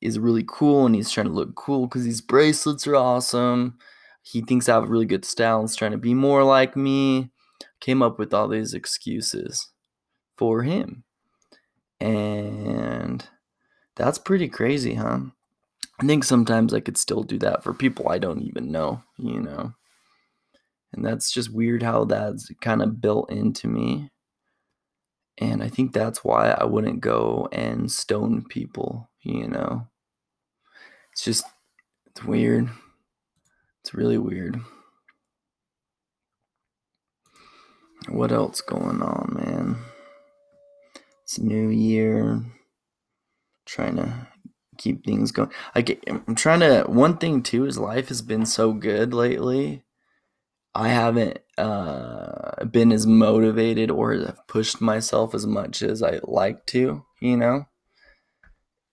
is 0.00 0.18
really 0.18 0.44
cool 0.48 0.84
and 0.84 0.96
he's 0.96 1.12
trying 1.12 1.28
to 1.28 1.32
look 1.32 1.54
cool 1.54 1.86
because 1.86 2.02
these 2.02 2.20
bracelets 2.20 2.88
are 2.88 2.96
awesome. 2.96 3.78
He 4.24 4.40
thinks 4.40 4.68
I 4.68 4.74
have 4.74 4.82
a 4.82 4.88
really 4.88 5.06
good 5.06 5.24
style 5.24 5.60
and 5.60 5.72
trying 5.72 5.92
to 5.92 5.96
be 5.96 6.12
more 6.12 6.42
like 6.42 6.74
me. 6.74 7.30
Came 7.78 8.02
up 8.02 8.18
with 8.18 8.34
all 8.34 8.48
these 8.48 8.74
excuses 8.74 9.70
for 10.36 10.64
him. 10.64 11.04
And 12.00 13.26
that's 13.96 14.18
pretty 14.18 14.48
crazy, 14.48 14.94
huh? 14.94 15.20
I 15.98 16.06
think 16.06 16.24
sometimes 16.24 16.74
I 16.74 16.80
could 16.80 16.98
still 16.98 17.22
do 17.22 17.38
that 17.38 17.64
for 17.64 17.72
people 17.72 18.08
I 18.08 18.18
don't 18.18 18.42
even 18.42 18.70
know, 18.70 19.02
you 19.16 19.40
know. 19.40 19.72
And 20.92 21.04
that's 21.04 21.30
just 21.30 21.52
weird 21.52 21.82
how 21.82 22.04
that's 22.04 22.50
kind 22.60 22.82
of 22.82 23.00
built 23.00 23.30
into 23.30 23.68
me. 23.68 24.10
And 25.38 25.62
I 25.62 25.68
think 25.68 25.92
that's 25.92 26.24
why 26.24 26.50
I 26.50 26.64
wouldn't 26.64 27.00
go 27.00 27.48
and 27.52 27.90
stone 27.90 28.44
people, 28.48 29.10
you 29.22 29.48
know. 29.48 29.86
It's 31.12 31.24
just, 31.24 31.44
it's 32.06 32.24
weird. 32.24 32.68
It's 33.80 33.94
really 33.94 34.18
weird. 34.18 34.60
What 38.08 38.32
else 38.32 38.60
going 38.60 39.02
on, 39.02 39.32
man? 39.34 39.76
It's 41.26 41.40
New 41.40 41.70
Year. 41.70 42.40
Trying 43.64 43.96
to 43.96 44.28
keep 44.78 45.04
things 45.04 45.32
going. 45.32 45.50
I 45.74 45.80
get, 45.80 46.04
I'm 46.06 46.36
trying 46.36 46.60
to. 46.60 46.84
One 46.86 47.16
thing 47.16 47.42
too 47.42 47.66
is 47.66 47.78
life 47.78 48.10
has 48.10 48.22
been 48.22 48.46
so 48.46 48.72
good 48.72 49.12
lately. 49.12 49.82
I 50.72 50.86
haven't 50.90 51.40
uh, 51.58 52.64
been 52.66 52.92
as 52.92 53.08
motivated 53.08 53.90
or 53.90 54.12
have 54.14 54.46
pushed 54.46 54.80
myself 54.80 55.34
as 55.34 55.48
much 55.48 55.82
as 55.82 56.00
I 56.00 56.20
like 56.22 56.64
to, 56.66 57.04
you 57.20 57.36
know? 57.36 57.64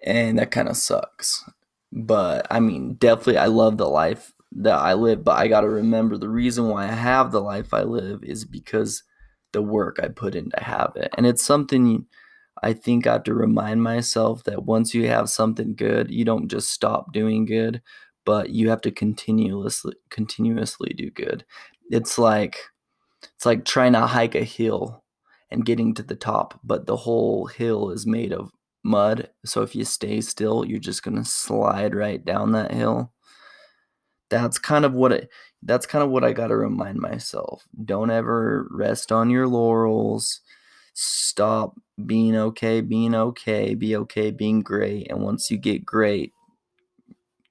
And 0.04 0.40
that 0.40 0.50
kind 0.50 0.70
of 0.70 0.75
sucks. 0.75 1.48
But 1.92 2.48
I 2.50 2.60
mean, 2.60 2.96
definitely, 2.96 3.38
I 3.38 3.46
love 3.46 3.78
the 3.78 3.88
life 3.88 4.34
that 4.54 4.80
I 4.80 4.94
live, 4.94 5.24
but 5.24 5.38
I 5.38 5.48
got 5.48 5.62
to 5.62 5.70
remember 5.70 6.18
the 6.18 6.30
reason 6.30 6.68
why 6.68 6.86
I 6.86 6.94
have 6.94 7.32
the 7.32 7.42
life 7.42 7.75
I 7.75 7.84
live 7.84 8.24
is 8.24 8.44
because 8.44 9.04
the 9.52 9.62
work 9.62 10.00
I 10.02 10.08
put 10.08 10.34
in 10.34 10.50
to 10.50 10.63
have 10.63 10.94
it. 10.96 11.13
And 11.16 11.28
it's 11.28 11.44
something 11.44 12.08
I 12.62 12.74
think 12.74 13.07
I 13.07 13.13
have 13.13 13.24
to 13.24 13.33
remind 13.33 13.83
myself 13.83 14.43
that 14.43 14.65
once 14.65 14.93
you 14.93 15.07
have 15.07 15.29
something 15.29 15.75
good, 15.75 16.12
you 16.12 16.24
don't 16.25 16.48
just 16.48 16.69
stop 16.72 17.12
doing 17.13 17.45
good, 17.45 17.81
but 18.25 18.50
you 18.51 18.69
have 18.69 18.81
to 18.81 18.91
continuously 18.91 19.95
continuously 20.10 20.93
do 20.95 21.10
good. 21.12 21.45
It's 21.89 22.17
like 22.17 22.57
it's 23.36 23.45
like 23.45 23.65
trying 23.65 23.93
to 23.93 24.01
hike 24.01 24.36
a 24.36 24.43
hill 24.43 25.03
and 25.51 25.65
getting 25.65 25.93
to 25.95 26.03
the 26.03 26.15
top, 26.15 26.60
but 26.63 26.86
the 26.88 26.98
whole 26.98 27.45
hill 27.48 27.89
is 27.91 28.05
made 28.05 28.33
of 28.33 28.51
mud. 28.83 29.29
So 29.45 29.62
if 29.62 29.75
you 29.75 29.86
stay 29.86 30.22
still, 30.22 30.65
you're 30.65 30.79
just 30.79 31.03
going 31.03 31.17
to 31.17 31.25
slide 31.25 31.95
right 31.95 32.24
down 32.24 32.51
that 32.53 32.72
hill. 32.74 33.12
That's 34.29 34.57
kind 34.57 34.86
of 34.86 34.93
what 34.93 35.12
it 35.12 35.29
that's 35.62 35.86
kind 35.86 36.03
of 36.03 36.10
what 36.10 36.24
I 36.24 36.33
got 36.33 36.48
to 36.48 36.57
remind 36.57 37.00
myself. 37.00 37.65
Don't 37.86 38.10
ever 38.12 38.67
rest 38.72 39.12
on 39.12 39.29
your 39.29 39.48
laurels. 39.48 40.41
Stop 40.94 41.76
being 42.06 42.36
okay, 42.36 42.82
being 42.82 43.16
okay, 43.16 43.74
be 43.76 43.96
okay, 43.96 44.32
being 44.32 44.62
great. 44.62 45.10
And 45.10 45.22
once 45.22 45.50
you 45.50 45.58
get 45.58 45.86
great, 45.86 46.34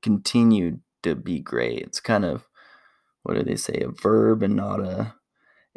continue 0.02 0.78
to 1.02 1.14
be 1.14 1.40
great. 1.40 1.80
It's 1.80 2.00
kind 2.00 2.24
of 2.24 2.46
what 3.22 3.34
do 3.34 3.42
they 3.42 3.56
say, 3.56 3.82
a 3.84 3.88
verb 3.88 4.42
and 4.42 4.56
not 4.56 4.80
a 4.80 5.14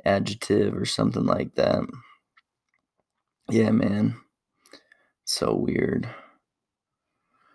adjective 0.04 0.76
or 0.76 0.86
something 0.86 1.26
like 1.26 1.56
that. 1.56 1.84
Yeah, 3.50 3.72
man. 3.72 4.16
So 5.26 5.56
weird. 5.56 6.10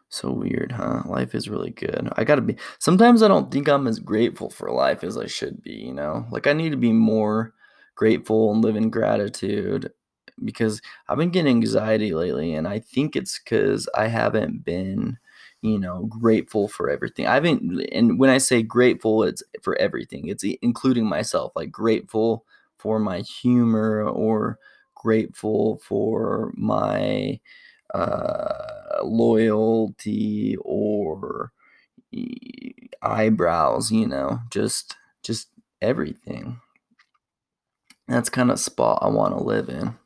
So 0.08 0.32
weird, 0.32 0.72
huh? 0.72 1.02
Life 1.06 1.34
is 1.34 1.48
really 1.48 1.70
good. 1.70 2.08
I 2.16 2.24
gotta 2.24 2.42
be. 2.42 2.56
Sometimes 2.78 3.22
I 3.22 3.28
don't 3.28 3.50
think 3.52 3.68
I'm 3.68 3.86
as 3.86 4.00
grateful 4.00 4.50
for 4.50 4.70
life 4.72 5.04
as 5.04 5.16
I 5.16 5.26
should 5.26 5.62
be, 5.62 5.72
you 5.72 5.92
know? 5.92 6.26
Like, 6.30 6.46
I 6.46 6.52
need 6.52 6.70
to 6.70 6.76
be 6.76 6.92
more 6.92 7.54
grateful 7.94 8.52
and 8.52 8.62
live 8.62 8.76
in 8.76 8.90
gratitude 8.90 9.92
because 10.44 10.80
I've 11.08 11.18
been 11.18 11.30
getting 11.30 11.56
anxiety 11.56 12.14
lately, 12.14 12.54
and 12.54 12.66
I 12.68 12.80
think 12.80 13.16
it's 13.16 13.38
because 13.38 13.88
I 13.96 14.08
haven't 14.08 14.64
been 14.64 15.18
you 15.62 15.78
know, 15.78 16.06
grateful 16.06 16.68
for 16.68 16.88
everything. 16.88 17.26
I 17.26 17.34
haven't, 17.34 17.82
and 17.92 18.18
when 18.18 18.30
I 18.30 18.38
say 18.38 18.62
grateful, 18.62 19.22
it's 19.24 19.42
for 19.62 19.76
everything. 19.76 20.28
It's 20.28 20.44
including 20.62 21.06
myself, 21.06 21.52
like 21.54 21.70
grateful 21.70 22.46
for 22.78 22.98
my 22.98 23.20
humor 23.20 24.02
or 24.04 24.58
grateful 24.94 25.78
for 25.86 26.52
my 26.56 27.40
uh, 27.94 29.02
loyalty 29.04 30.56
or 30.62 31.52
eyebrows. 33.02 33.90
You 33.90 34.06
know, 34.06 34.40
just 34.50 34.96
just 35.22 35.48
everything. 35.82 36.60
That's 38.08 38.28
kind 38.28 38.50
of 38.50 38.60
spot 38.60 38.98
I 39.02 39.08
want 39.08 39.36
to 39.36 39.42
live 39.42 39.68
in. 39.70 39.96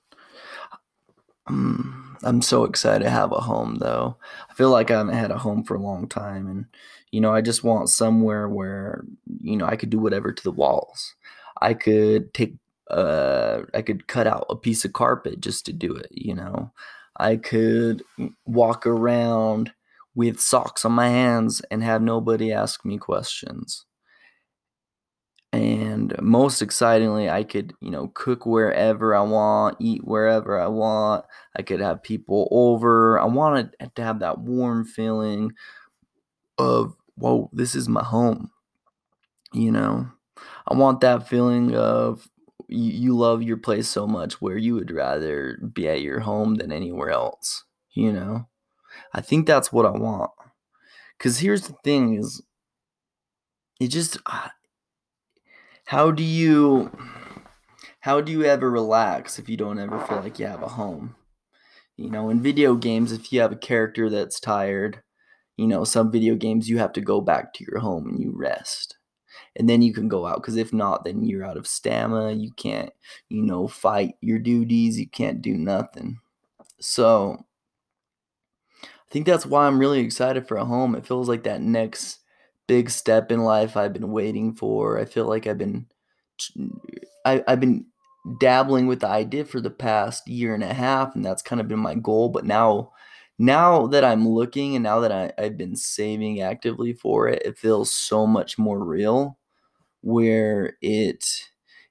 Um, 1.46 2.16
I'm 2.22 2.40
so 2.42 2.64
excited 2.64 3.04
to 3.04 3.10
have 3.10 3.32
a 3.32 3.40
home 3.40 3.76
though. 3.76 4.16
I 4.50 4.54
feel 4.54 4.70
like 4.70 4.90
I 4.90 4.98
haven't 4.98 5.14
had 5.14 5.30
a 5.30 5.38
home 5.38 5.62
for 5.64 5.74
a 5.74 5.82
long 5.82 6.08
time 6.08 6.48
and 6.48 6.66
you 7.10 7.20
know, 7.20 7.32
I 7.32 7.42
just 7.42 7.62
want 7.62 7.90
somewhere 7.90 8.48
where 8.48 9.04
you 9.40 9.56
know, 9.56 9.66
I 9.66 9.76
could 9.76 9.90
do 9.90 9.98
whatever 9.98 10.32
to 10.32 10.42
the 10.42 10.50
walls. 10.50 11.14
I 11.60 11.74
could 11.74 12.32
take 12.34 12.54
uh 12.90 13.62
I 13.74 13.82
could 13.82 14.06
cut 14.08 14.26
out 14.26 14.46
a 14.50 14.56
piece 14.56 14.84
of 14.84 14.92
carpet 14.94 15.40
just 15.40 15.66
to 15.66 15.72
do 15.72 15.94
it, 15.94 16.08
you 16.12 16.34
know. 16.34 16.72
I 17.16 17.36
could 17.36 18.02
walk 18.46 18.86
around 18.86 19.72
with 20.14 20.40
socks 20.40 20.84
on 20.84 20.92
my 20.92 21.08
hands 21.08 21.62
and 21.70 21.82
have 21.82 22.02
nobody 22.02 22.52
ask 22.52 22.84
me 22.84 22.98
questions 22.98 23.84
and 25.54 26.14
most 26.20 26.62
excitingly 26.62 27.28
i 27.30 27.44
could 27.44 27.72
you 27.80 27.90
know 27.90 28.08
cook 28.14 28.46
wherever 28.46 29.14
i 29.14 29.20
want 29.20 29.76
eat 29.80 30.02
wherever 30.04 30.60
i 30.60 30.66
want. 30.66 31.24
I 31.56 31.62
could 31.62 31.80
have 31.80 32.02
people 32.02 32.48
over. 32.50 33.18
I 33.20 33.26
wanted 33.26 33.76
to 33.94 34.02
have 34.02 34.20
that 34.20 34.38
warm 34.38 34.84
feeling 34.84 35.52
of 36.58 36.96
whoa 37.16 37.48
this 37.52 37.74
is 37.74 37.88
my 37.88 38.02
home 38.02 38.50
you 39.52 39.70
know? 39.70 40.08
I 40.66 40.74
want 40.74 41.00
that 41.02 41.28
feeling 41.28 41.76
of 41.76 42.28
you, 42.68 42.90
you 42.92 43.16
love 43.16 43.42
your 43.42 43.56
place 43.56 43.88
so 43.88 44.06
much 44.06 44.40
where 44.40 44.56
you 44.56 44.74
would 44.74 44.90
rather 44.90 45.58
be 45.72 45.88
at 45.88 46.02
your 46.02 46.20
home 46.20 46.56
than 46.56 46.72
anywhere 46.72 47.10
else 47.10 47.64
you 47.92 48.12
know? 48.12 48.48
I 49.12 49.20
think 49.20 49.46
that's 49.46 49.72
what 49.72 49.86
i 49.86 49.90
want. 49.90 50.30
Because 51.18 51.38
here's 51.38 51.68
the 51.68 51.74
thing 51.84 52.14
is 52.14 52.42
it 53.80 53.88
just 53.88 54.18
ah, 54.26 54.52
how 55.84 56.10
do 56.10 56.22
you 56.22 56.90
how 58.00 58.20
do 58.20 58.32
you 58.32 58.44
ever 58.44 58.70
relax 58.70 59.38
if 59.38 59.48
you 59.48 59.56
don't 59.56 59.78
ever 59.78 59.98
feel 60.00 60.20
like 60.20 60.38
you 60.38 60.46
have 60.46 60.62
a 60.62 60.68
home? 60.68 61.16
You 61.96 62.10
know, 62.10 62.28
in 62.28 62.42
video 62.42 62.74
games, 62.74 63.12
if 63.12 63.32
you 63.32 63.40
have 63.40 63.52
a 63.52 63.56
character 63.56 64.10
that's 64.10 64.40
tired, 64.40 65.02
you 65.56 65.66
know, 65.66 65.84
some 65.84 66.10
video 66.10 66.34
games 66.34 66.68
you 66.68 66.78
have 66.78 66.92
to 66.94 67.00
go 67.00 67.20
back 67.20 67.54
to 67.54 67.64
your 67.64 67.80
home 67.80 68.08
and 68.08 68.20
you 68.20 68.32
rest. 68.34 68.96
And 69.56 69.68
then 69.68 69.82
you 69.82 69.92
can 69.92 70.08
go 70.08 70.26
out 70.26 70.36
because 70.36 70.56
if 70.56 70.72
not, 70.72 71.04
then 71.04 71.24
you're 71.24 71.44
out 71.44 71.56
of 71.56 71.66
stamina. 71.66 72.32
You 72.32 72.52
can't, 72.52 72.90
you 73.28 73.42
know, 73.42 73.68
fight 73.68 74.16
your 74.20 74.38
duties. 74.38 74.98
You 74.98 75.08
can't 75.08 75.40
do 75.40 75.54
nothing. 75.54 76.18
So 76.80 77.44
I 78.82 78.86
think 79.10 79.26
that's 79.26 79.46
why 79.46 79.66
I'm 79.66 79.78
really 79.78 80.00
excited 80.00 80.48
for 80.48 80.56
a 80.56 80.64
home. 80.64 80.94
It 80.94 81.06
feels 81.06 81.28
like 81.28 81.44
that 81.44 81.62
next 81.62 82.20
big 82.66 82.90
step 82.90 83.30
in 83.32 83.40
life 83.44 83.76
I've 83.76 83.92
been 83.92 84.12
waiting 84.12 84.54
for. 84.54 84.98
I 84.98 85.04
feel 85.04 85.26
like 85.26 85.46
I've 85.46 85.58
been 85.58 85.86
I, 87.24 87.42
I've 87.46 87.60
been 87.60 87.86
dabbling 88.40 88.86
with 88.86 89.00
the 89.00 89.08
idea 89.08 89.44
for 89.44 89.60
the 89.60 89.70
past 89.70 90.26
year 90.28 90.54
and 90.54 90.64
a 90.64 90.72
half, 90.74 91.14
and 91.14 91.24
that's 91.24 91.42
kind 91.42 91.60
of 91.60 91.68
been 91.68 91.78
my 91.78 91.94
goal. 91.94 92.28
But 92.28 92.44
now, 92.44 92.92
now 93.38 93.86
that 93.88 94.04
I'm 94.04 94.28
looking 94.28 94.74
and 94.76 94.82
now 94.82 95.00
that 95.00 95.12
I, 95.12 95.32
I've 95.38 95.56
been 95.56 95.76
saving 95.76 96.40
actively 96.40 96.92
for 96.92 97.28
it, 97.28 97.42
it 97.44 97.58
feels 97.58 97.92
so 97.92 98.26
much 98.26 98.58
more 98.58 98.82
real 98.84 99.38
where 100.02 100.76
it 100.82 101.24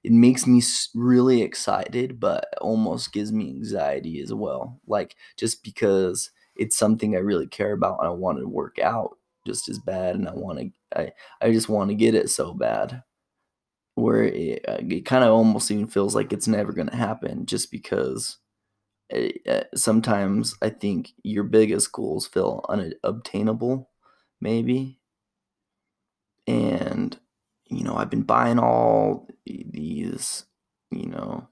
it 0.04 0.12
makes 0.12 0.46
me 0.46 0.62
really 0.94 1.42
excited 1.42 2.20
but 2.20 2.46
almost 2.60 3.12
gives 3.12 3.32
me 3.32 3.50
anxiety 3.50 4.20
as 4.20 4.32
well 4.32 4.80
like 4.86 5.16
just 5.36 5.62
because 5.64 6.30
it's 6.56 6.76
something 6.76 7.16
i 7.16 7.18
really 7.18 7.46
care 7.46 7.72
about 7.72 7.98
and 8.00 8.08
i 8.08 8.10
want 8.10 8.38
to 8.38 8.46
work 8.48 8.78
out 8.78 9.18
just 9.46 9.68
as 9.68 9.78
bad 9.78 10.14
and 10.16 10.28
i 10.28 10.32
want 10.34 10.58
to 10.58 10.70
i 10.96 11.12
i 11.42 11.52
just 11.52 11.68
want 11.68 11.88
to 11.90 11.94
get 11.94 12.14
it 12.14 12.30
so 12.30 12.52
bad. 12.54 13.02
Where 13.96 14.24
it, 14.24 14.64
uh, 14.68 14.78
it 14.80 15.06
kind 15.06 15.24
of 15.24 15.30
almost 15.30 15.70
even 15.70 15.86
feels 15.86 16.14
like 16.16 16.32
it's 16.32 16.48
never 16.48 16.72
going 16.72 16.88
to 16.88 16.96
happen 16.96 17.46
just 17.46 17.70
because 17.70 18.38
it, 19.10 19.42
uh, 19.48 19.64
sometimes 19.76 20.56
i 20.62 20.70
think 20.70 21.12
your 21.24 21.44
biggest 21.44 21.92
goals 21.92 22.26
feel 22.28 22.64
unobtainable 22.68 23.90
maybe. 24.40 25.00
And 26.46 27.18
you 27.70 27.82
know 27.82 27.96
i've 27.96 28.10
been 28.10 28.22
buying 28.22 28.58
all 28.58 29.26
these 29.46 30.44
you 30.90 31.06
know 31.06 31.48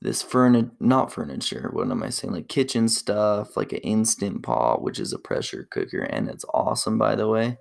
this 0.00 0.22
furniture 0.22 0.70
not 0.80 1.12
furniture 1.12 1.70
what 1.72 1.90
am 1.90 2.02
i 2.02 2.08
saying 2.08 2.32
like 2.32 2.48
kitchen 2.48 2.88
stuff 2.88 3.56
like 3.56 3.72
an 3.72 3.78
instant 3.78 4.42
pot 4.42 4.82
which 4.82 4.98
is 4.98 5.12
a 5.12 5.18
pressure 5.18 5.66
cooker 5.70 6.02
and 6.02 6.28
it's 6.28 6.44
awesome 6.54 6.98
by 6.98 7.14
the 7.14 7.28
way 7.28 7.58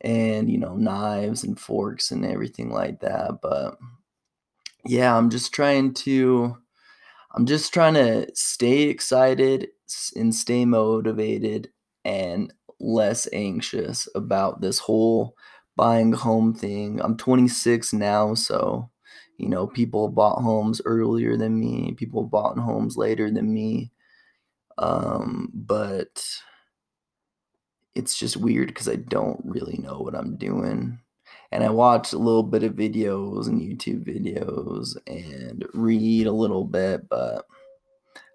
and 0.00 0.50
you 0.50 0.58
know 0.58 0.76
knives 0.76 1.42
and 1.42 1.58
forks 1.58 2.10
and 2.10 2.24
everything 2.24 2.70
like 2.70 3.00
that 3.00 3.38
but 3.42 3.76
yeah 4.86 5.16
i'm 5.16 5.30
just 5.30 5.52
trying 5.52 5.92
to 5.92 6.56
i'm 7.34 7.46
just 7.46 7.72
trying 7.74 7.94
to 7.94 8.26
stay 8.34 8.82
excited 8.82 9.68
and 10.14 10.34
stay 10.34 10.64
motivated 10.64 11.68
and 12.04 12.52
less 12.80 13.26
anxious 13.32 14.08
about 14.14 14.60
this 14.60 14.78
whole 14.78 15.34
buying 15.76 16.12
home 16.12 16.54
thing. 16.54 17.00
I'm 17.00 17.16
26 17.16 17.92
now, 17.92 18.34
so 18.34 18.90
you 19.36 19.48
know, 19.48 19.66
people 19.66 20.08
bought 20.08 20.42
homes 20.42 20.80
earlier 20.84 21.36
than 21.36 21.58
me, 21.58 21.92
people 21.96 22.24
bought 22.24 22.58
homes 22.58 22.96
later 22.96 23.30
than 23.30 23.52
me. 23.52 23.90
Um, 24.78 25.50
but 25.54 26.24
it's 27.94 28.18
just 28.18 28.36
weird 28.36 28.68
because 28.68 28.88
I 28.88 28.96
don't 28.96 29.40
really 29.44 29.78
know 29.78 29.98
what 29.98 30.14
I'm 30.14 30.36
doing. 30.36 30.98
And 31.52 31.62
I 31.62 31.70
watch 31.70 32.12
a 32.12 32.18
little 32.18 32.42
bit 32.42 32.64
of 32.64 32.72
videos 32.72 33.46
and 33.46 33.60
YouTube 33.60 34.04
videos 34.04 34.96
and 35.06 35.64
read 35.72 36.26
a 36.26 36.32
little 36.32 36.64
bit, 36.64 37.08
but 37.08 37.46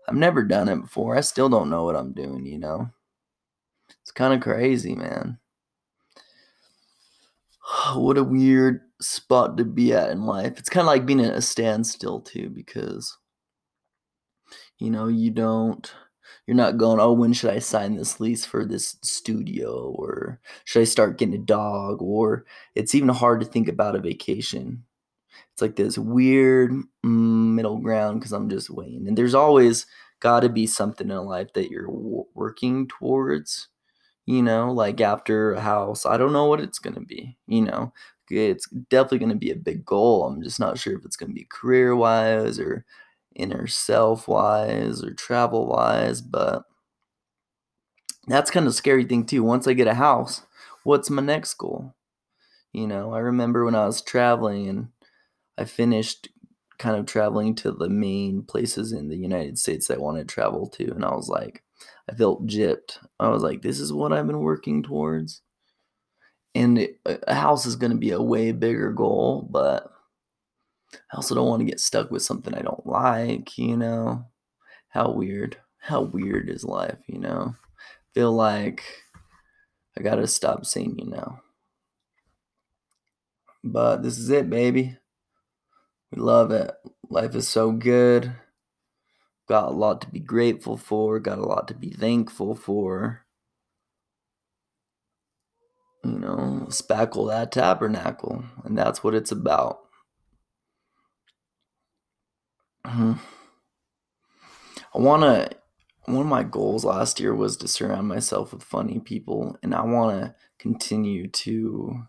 I've 0.08 0.16
never 0.16 0.44
done 0.44 0.70
it 0.70 0.82
before. 0.82 1.18
I 1.18 1.22
still 1.22 1.50
don't 1.50 1.70
know 1.70 1.84
what 1.84 1.96
I'm 1.96 2.14
doing, 2.14 2.46
you 2.46 2.58
know? 2.58 2.90
It's 4.02 4.12
kind 4.12 4.34
of 4.34 4.42
crazy, 4.42 4.96
man. 4.96 5.38
what 7.96 8.18
a 8.18 8.24
weird 8.24 8.82
spot 9.02 9.58
to 9.58 9.66
be 9.66 9.94
at 9.94 10.12
in 10.12 10.26
life. 10.26 10.58
It's 10.58 10.70
kind 10.70 10.82
of 10.82 10.88
like 10.88 11.06
being 11.06 11.22
at 11.22 11.36
a 11.36 11.42
standstill 11.42 12.22
too, 12.22 12.50
because 12.50 13.18
you 14.78 14.90
know 14.90 15.08
you 15.08 15.32
don't. 15.32 15.92
You're 16.46 16.56
not 16.56 16.78
going, 16.78 17.00
oh, 17.00 17.14
when 17.14 17.34
should 17.34 17.52
I 17.52 17.60
sign 17.60 17.96
this 17.96 18.20
lease 18.20 18.44
for 18.44 18.66
this 18.66 18.98
studio? 19.04 19.94
Or 19.96 20.40
should 20.66 20.82
I 20.82 20.86
start 20.86 21.20
getting 21.20 21.36
a 21.36 21.40
dog? 21.40 22.02
Or 22.02 22.46
it's 22.74 22.96
even 22.96 23.10
hard 23.10 23.40
to 23.42 23.46
think 23.46 23.68
about 23.68 23.96
a 23.96 24.00
vacation. 24.00 24.84
It's 25.54 25.62
like 25.62 25.76
this 25.76 26.00
weird 26.00 26.72
mm, 26.72 27.54
middle 27.54 27.78
ground 27.78 28.20
because 28.20 28.32
I'm 28.32 28.50
just 28.50 28.72
waiting. 28.72 29.08
And 29.08 29.16
there's 29.16 29.36
always 29.36 29.86
got 30.22 30.40
to 30.40 30.50
be 30.50 30.66
something 30.66 31.10
in 31.10 31.18
life 31.18 31.54
that 31.54 31.70
you're 31.70 31.90
working 32.34 32.88
towards 32.88 33.68
you 34.30 34.44
know, 34.44 34.72
like 34.72 35.02
after 35.02 35.54
a 35.54 35.60
house. 35.60 36.06
I 36.06 36.16
don't 36.16 36.34
know 36.34 36.46
what 36.46 36.60
it's 36.62 36.78
going 36.78 36.94
to 36.94 37.02
be, 37.02 37.36
you 37.48 37.64
know. 37.64 37.92
It's 38.30 38.70
definitely 38.70 39.18
going 39.18 39.32
to 39.32 39.36
be 39.36 39.50
a 39.50 39.56
big 39.56 39.84
goal. 39.84 40.24
I'm 40.24 40.44
just 40.44 40.60
not 40.60 40.78
sure 40.78 40.96
if 40.96 41.04
it's 41.04 41.16
going 41.16 41.32
to 41.32 41.36
be 41.36 41.48
career 41.50 41.96
wise 41.96 42.60
or 42.60 42.86
inner 43.36 43.66
self 43.66 44.28
wise 44.28 45.04
or 45.04 45.16
travel 45.16 45.66
wise, 45.66 46.22
but 46.22 46.62
that's 48.28 48.52
kind 48.52 48.68
of 48.68 48.76
scary 48.76 49.04
thing 49.04 49.26
too. 49.26 49.42
Once 49.42 49.68
I 49.68 49.74
get 49.74 49.88
a 49.88 49.96
house, 49.96 50.44
what's 50.84 51.10
my 51.10 51.24
next 51.24 51.56
goal? 51.56 51.96
You 52.72 52.86
know, 52.86 53.12
I 53.16 53.20
remember 53.20 53.66
when 53.66 53.74
I 53.74 53.88
was 53.88 54.00
traveling 54.00 54.70
and 54.70 54.90
I 55.58 55.66
finished 55.66 56.30
kind 56.78 56.96
of 56.96 57.08
traveling 57.08 57.56
to 57.56 57.72
the 57.72 57.90
main 57.90 58.44
places 58.44 58.92
in 58.92 59.10
the 59.10 59.18
United 59.18 59.58
States 59.58 59.88
that 59.88 59.98
I 59.98 60.02
wanted 60.02 60.28
to 60.28 60.34
travel 60.36 60.68
to, 60.68 60.92
and 60.92 61.04
I 61.04 61.16
was 61.16 61.30
like, 61.30 61.64
I 62.10 62.16
felt 62.16 62.48
gypped. 62.48 62.98
I 63.20 63.30
was 63.30 63.44
like, 63.44 63.62
this 63.62 63.80
is 63.80 63.94
what 63.94 64.12
I've 64.12 64.26
been 64.26 64.40
working 64.40 64.82
towards. 64.82 65.42
And 66.56 66.88
a 67.06 67.36
house 67.36 67.68
is 67.68 67.76
going 67.76 67.92
to 67.92 67.98
be 67.98 68.12
a 68.12 68.22
way 68.22 68.52
bigger 68.52 68.92
goal, 68.92 69.48
but 69.50 69.92
I 70.94 71.18
also 71.18 71.36
don't 71.36 71.48
want 71.48 71.60
to 71.60 71.68
get 71.70 71.80
stuck 71.80 72.10
with 72.10 72.24
something 72.24 72.56
I 72.56 72.62
don't 72.62 72.86
like, 72.86 73.58
you 73.58 73.78
know? 73.78 74.26
How 74.90 75.12
weird. 75.12 75.58
How 75.78 76.02
weird 76.02 76.50
is 76.50 76.64
life, 76.64 76.98
you 77.08 77.20
know? 77.20 77.56
Feel 78.16 78.32
like 78.32 78.84
I 79.96 80.02
got 80.02 80.16
to 80.16 80.26
stop 80.26 80.66
saying, 80.66 80.96
you 80.98 81.12
know. 81.12 81.40
But 83.64 84.02
this 84.02 84.18
is 84.18 84.32
it, 84.32 84.50
baby. 84.50 84.98
We 86.12 86.20
love 86.20 86.50
it. 86.52 86.72
Life 87.08 87.36
is 87.36 87.48
so 87.48 87.72
good 87.72 88.34
got 89.50 89.68
a 89.68 89.72
lot 89.72 90.00
to 90.02 90.08
be 90.08 90.20
grateful 90.20 90.78
for, 90.78 91.20
got 91.20 91.40
a 91.40 91.46
lot 91.46 91.68
to 91.68 91.74
be 91.74 91.90
thankful 91.90 92.56
for. 92.56 93.26
You 96.06 96.20
know, 96.20 96.68
spackle 96.70 97.28
that 97.28 97.52
tabernacle, 97.52 98.46
and 98.64 98.78
that's 98.78 99.04
what 99.04 99.16
it's 99.16 99.32
about. 99.32 99.80
Mm-hmm. 102.86 103.14
I 104.96 104.98
want 104.98 105.24
to. 105.24 105.58
One 106.06 106.22
of 106.22 106.28
my 106.28 106.42
goals 106.42 106.86
last 106.86 107.20
year 107.20 107.36
was 107.36 107.56
to 107.58 107.68
surround 107.68 108.08
myself 108.08 108.54
with 108.54 108.64
funny 108.64 109.00
people, 109.00 109.58
and 109.62 109.76
I 109.76 109.84
want 109.84 110.20
to 110.22 110.36
continue 110.58 111.28
to 111.28 112.08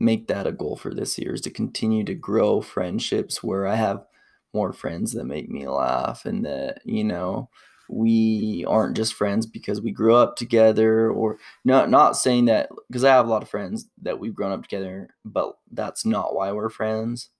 make 0.00 0.28
that 0.28 0.46
a 0.46 0.52
goal 0.52 0.76
for 0.76 0.94
this 0.94 1.18
year 1.18 1.34
is 1.34 1.40
to 1.42 1.50
continue 1.50 2.04
to 2.04 2.14
grow 2.14 2.60
friendships 2.60 3.42
where 3.42 3.66
I 3.66 3.74
have 3.74 4.06
more 4.54 4.72
friends 4.72 5.12
that 5.12 5.24
make 5.24 5.50
me 5.50 5.66
laugh 5.68 6.24
and 6.24 6.44
that 6.44 6.80
you 6.84 7.04
know 7.04 7.48
we 7.88 8.64
aren't 8.66 8.96
just 8.96 9.14
friends 9.14 9.44
because 9.46 9.80
we 9.80 9.90
grew 9.90 10.14
up 10.14 10.36
together 10.36 11.10
or 11.10 11.38
not 11.64 11.90
not 11.90 12.16
saying 12.16 12.46
that 12.46 12.70
because 12.88 13.04
I 13.04 13.10
have 13.10 13.26
a 13.26 13.30
lot 13.30 13.42
of 13.42 13.48
friends 13.48 13.86
that 14.02 14.18
we've 14.18 14.34
grown 14.34 14.52
up 14.52 14.62
together 14.62 15.10
but 15.24 15.54
that's 15.70 16.06
not 16.06 16.34
why 16.34 16.52
we're 16.52 16.70
friends. 16.70 17.30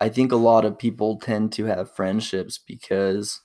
I 0.00 0.08
think 0.08 0.32
a 0.32 0.36
lot 0.36 0.64
of 0.64 0.78
people 0.78 1.18
tend 1.18 1.52
to 1.52 1.64
have 1.66 1.94
friendships 1.94 2.58
because 2.58 3.40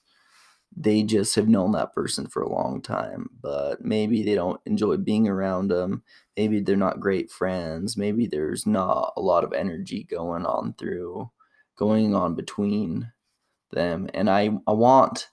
they 0.76 1.04
just 1.04 1.36
have 1.36 1.48
known 1.48 1.72
that 1.74 1.94
person 1.94 2.28
for 2.28 2.42
a 2.42 2.52
long 2.52 2.82
time, 2.82 3.28
but 3.42 3.84
maybe 3.84 4.24
they 4.24 4.36
don't 4.36 4.62
enjoy 4.66 4.98
being 4.98 5.28
around 5.28 5.68
them. 5.68 6.04
Maybe 6.38 6.60
they're 6.62 6.76
not 6.76 7.00
great 7.00 7.32
friends. 7.32 7.98
Maybe 7.98 8.28
there's 8.28 8.66
not 8.66 9.14
a 9.18 9.22
lot 9.22 9.44
of 9.44 9.54
energy 9.54 10.04
going 10.10 10.46
on 10.46 10.74
through 10.78 11.32
going 11.80 12.14
on 12.14 12.36
between 12.36 13.12
them 13.72 14.10
and 14.14 14.30
I 14.30 14.50
I 14.68 14.74
want 14.74 15.30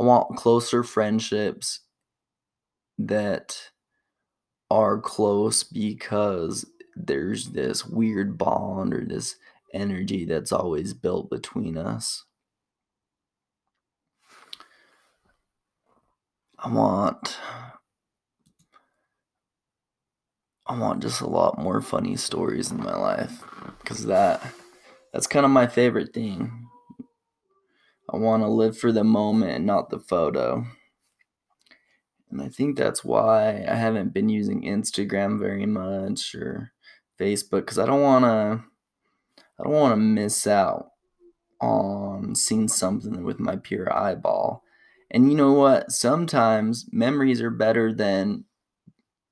I 0.00 0.02
want 0.02 0.36
closer 0.36 0.82
friendships 0.82 1.80
that 2.98 3.70
are 4.70 4.98
close 4.98 5.62
because 5.62 6.64
there's 6.96 7.50
this 7.50 7.84
weird 7.84 8.38
bond 8.38 8.94
or 8.94 9.04
this 9.04 9.36
energy 9.74 10.24
that's 10.24 10.52
always 10.52 10.94
built 10.94 11.28
between 11.28 11.76
us. 11.76 12.24
I 16.58 16.72
want 16.72 17.38
I 20.66 20.78
want 20.78 21.02
just 21.02 21.20
a 21.20 21.26
lot 21.26 21.58
more 21.58 21.82
funny 21.82 22.16
stories 22.16 22.70
in 22.70 22.78
my 22.78 22.96
life 22.96 23.42
because 23.80 24.06
that 24.06 24.40
that's 25.12 25.26
kind 25.26 25.44
of 25.44 25.50
my 25.50 25.66
favorite 25.66 26.12
thing. 26.12 26.66
I 28.12 28.16
want 28.16 28.42
to 28.42 28.48
live 28.48 28.76
for 28.76 28.92
the 28.92 29.04
moment, 29.04 29.64
not 29.64 29.90
the 29.90 29.98
photo. 29.98 30.64
And 32.30 32.42
I 32.42 32.48
think 32.48 32.76
that's 32.76 33.04
why 33.04 33.64
I 33.68 33.74
haven't 33.74 34.12
been 34.12 34.28
using 34.28 34.62
Instagram 34.62 35.38
very 35.38 35.66
much 35.66 36.34
or 36.34 36.72
Facebook 37.18 37.66
cuz 37.66 37.78
I 37.78 37.86
don't 37.86 38.02
want 38.02 38.24
to 38.24 38.64
I 39.58 39.62
don't 39.64 39.72
want 39.72 39.92
to 39.92 39.96
miss 39.96 40.46
out 40.46 40.92
on 41.60 42.34
seeing 42.34 42.68
something 42.68 43.24
with 43.24 43.38
my 43.38 43.56
pure 43.56 43.92
eyeball. 43.92 44.64
And 45.10 45.30
you 45.30 45.36
know 45.36 45.52
what? 45.52 45.92
Sometimes 45.92 46.86
memories 46.92 47.42
are 47.42 47.50
better 47.50 47.92
than 47.92 48.44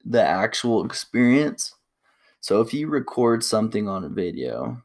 the 0.04 0.22
actual 0.22 0.84
experience. 0.84 1.74
So 2.40 2.60
if 2.60 2.74
you 2.74 2.88
record 2.88 3.42
something 3.44 3.88
on 3.88 4.04
a 4.04 4.08
video, 4.08 4.82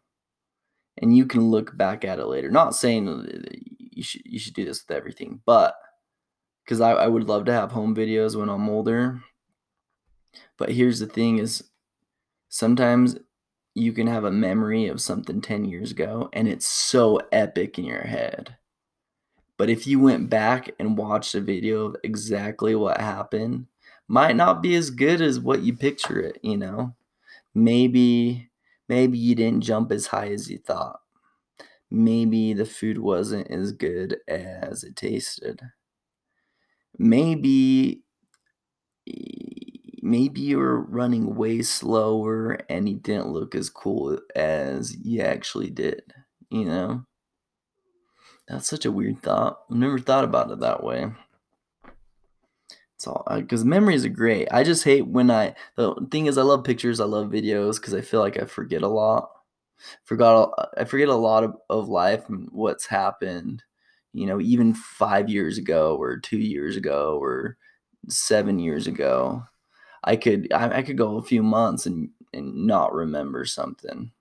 and 1.04 1.16
you 1.16 1.26
can 1.26 1.52
look 1.52 1.76
back 1.76 2.06
at 2.06 2.18
it 2.18 2.28
later. 2.28 2.50
Not 2.50 2.76
saying 2.76 3.46
you 3.78 4.02
should 4.02 4.22
you 4.26 4.40
should 4.40 4.54
do 4.54 4.64
this 4.64 4.86
with 4.88 4.96
everything, 4.96 5.42
but 5.46 5.76
because 6.64 6.80
I, 6.80 6.94
I 6.94 7.08
would 7.08 7.26
love 7.26 7.44
to 7.46 7.54
have 7.54 7.74
home 7.74 7.94
videos 7.94 8.38
when 8.38 8.48
I'm 8.48 8.70
older. 8.70 9.22
But 10.58 10.72
here's 10.72 11.00
the 11.00 11.06
thing 11.06 11.40
is 11.40 11.66
sometimes 12.48 13.18
you 13.76 13.92
can 13.92 14.08
have 14.08 14.24
a 14.24 14.32
memory 14.32 14.88
of 14.88 15.02
something 15.02 15.42
10 15.42 15.66
years 15.66 15.92
ago 15.92 16.30
and 16.32 16.48
it's 16.48 16.68
so 16.68 17.20
epic 17.34 17.78
in 17.78 17.84
your 17.84 18.08
head. 18.08 18.56
But 19.58 19.70
if 19.70 19.86
you 19.86 20.00
went 20.00 20.30
back 20.30 20.72
and 20.80 20.98
watched 20.98 21.36
a 21.36 21.42
video 21.42 21.86
of 21.86 21.98
exactly 22.04 22.76
what 22.76 23.02
happened, 23.02 23.68
might 24.08 24.38
not 24.38 24.64
be 24.64 24.76
as 24.76 24.90
good 24.90 25.20
as 25.20 25.38
what 25.40 25.64
you 25.64 25.76
picture 25.76 26.22
it, 26.22 26.40
you 26.44 26.56
know? 26.56 26.96
Maybe 27.54 28.50
maybe 28.90 29.18
you 29.18 29.36
didn't 29.36 29.62
jump 29.64 29.92
as 29.92 30.08
high 30.08 30.30
as 30.30 30.50
you 30.50 30.58
thought. 30.58 31.02
Maybe 31.92 32.54
the 32.54 32.66
food 32.66 32.98
wasn't 33.00 33.50
as 33.52 33.72
good 33.72 34.20
as 34.28 34.84
it 34.84 34.96
tasted. 34.96 35.62
Maybe 36.98 38.04
maybe 40.02 40.42
you 40.42 40.58
were 40.58 40.82
running 40.82 41.36
way 41.36 41.62
slower 41.62 42.60
and 42.70 42.88
you 42.90 42.96
didn't 42.96 43.32
look 43.32 43.56
as 43.56 43.70
cool 43.70 44.20
as 44.36 44.96
you 44.98 45.22
actually 45.22 45.70
did, 45.70 46.14
you 46.50 46.66
know? 46.66 47.06
That's 48.48 48.68
such 48.68 48.86
a 48.86 48.92
weird 48.92 49.22
thought. 49.22 49.64
I've 49.70 49.76
never 49.78 50.00
thought 50.00 50.24
about 50.24 50.52
it 50.52 50.60
that 50.62 50.84
way. 50.84 51.12
It's 53.04 53.08
all 53.10 53.24
uh, 53.28 53.42
because 53.42 53.66
memories 53.66 54.06
are 54.06 54.10
great. 54.10 54.48
I 54.50 54.64
just 54.64 54.86
hate 54.86 55.06
when 55.08 55.30
I. 55.30 55.56
The 55.76 55.94
thing 56.10 56.28
is, 56.28 56.38
I 56.38 56.44
love 56.44 56.64
pictures. 56.64 57.02
I 57.02 57.06
love 57.06 57.28
videos 57.28 57.76
because 57.76 57.94
I 57.94 58.00
feel 58.00 58.22
like 58.22 58.42
I 58.42 58.46
forget 58.46 58.82
a 58.82 58.88
lot. 58.88 59.30
Forgot. 60.06 60.54
I 60.78 60.86
forget 60.86 61.10
a 61.10 61.16
lot 61.16 61.44
of, 61.44 61.56
of 61.70 61.90
life 61.90 62.30
and 62.30 62.48
what's 62.52 62.86
happened. 62.86 63.64
You 64.14 64.28
know, 64.28 64.40
even 64.40 64.74
five 64.74 65.30
years 65.30 65.58
ago, 65.58 65.98
or 66.00 66.18
two 66.18 66.38
years 66.38 66.78
ago, 66.78 67.20
or 67.22 67.58
seven 68.10 68.58
years 68.60 68.88
ago. 68.88 69.44
I 70.06 70.16
could 70.18 70.52
I, 70.54 70.80
I 70.80 70.82
could 70.84 70.98
go 70.98 71.18
a 71.18 71.24
few 71.24 71.44
months 71.44 71.86
and 71.86 72.10
and 72.34 72.68
not 72.68 72.94
remember 72.94 73.46
something 73.46 74.12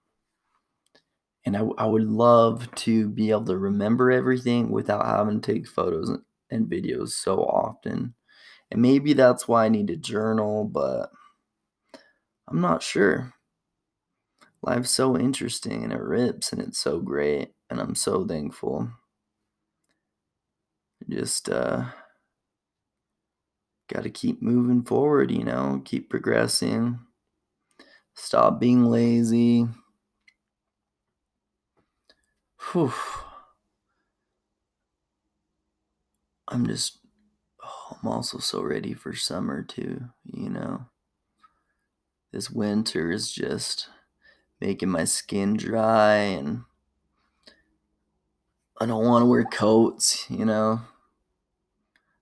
and 1.45 1.57
I, 1.57 1.61
I 1.79 1.87
would 1.87 2.05
love 2.05 2.73
to 2.77 3.09
be 3.09 3.31
able 3.31 3.45
to 3.47 3.59
remember 3.59 4.11
everything 4.11 4.71
without 4.71 5.05
having 5.05 5.41
to 5.41 5.53
take 5.53 5.67
photos 5.67 6.11
and 6.51 6.71
videos 6.71 7.11
so 7.11 7.39
often. 7.41 8.15
And 8.73 8.83
maybe 8.83 9.13
that's 9.13 9.47
why 9.47 9.67
I 9.67 9.69
need 9.69 9.87
to 9.89 9.97
journal, 9.97 10.65
but 10.65 11.11
I'm 12.49 12.61
not 12.61 12.83
sure. 12.83 13.35
Life's 14.63 14.91
so 14.91 15.17
interesting 15.19 15.85
and 15.85 15.93
it 15.93 16.01
rips 16.01 16.53
and 16.53 16.63
it's 16.63 16.79
so 16.79 17.01
great, 17.01 17.53
and 17.69 17.81
I'm 17.81 17.95
so 17.95 18.25
thankful. 18.27 18.91
Just 21.09 21.49
uh, 21.49 21.85
got 23.93 24.03
to 24.05 24.11
keep 24.11 24.43
moving 24.43 24.83
forward, 24.83 25.31
you 25.31 25.45
know, 25.45 25.83
keep 25.85 26.09
progressing, 26.11 26.99
stop 28.15 28.59
being 28.61 28.85
lazy 28.87 29.67
Whew. 32.73 32.93
I'm 36.49 36.67
just, 36.67 36.99
I'm 38.03 38.09
also 38.09 38.39
so 38.39 38.63
ready 38.63 38.95
for 38.95 39.15
summer 39.15 39.63
too, 39.63 40.03
you 40.25 40.51
know. 40.51 40.87
This 42.33 42.51
winter 42.51 43.11
is 43.11 43.31
just 43.31 43.89
making 44.61 44.89
my 44.89 45.05
skin 45.05 45.57
dry 45.57 46.15
and 46.15 46.63
I 48.81 48.87
don't 48.87 49.05
want 49.05 49.23
to 49.23 49.27
wear 49.27 49.45
coats, 49.45 50.27
you 50.31 50.45
know. 50.45 50.81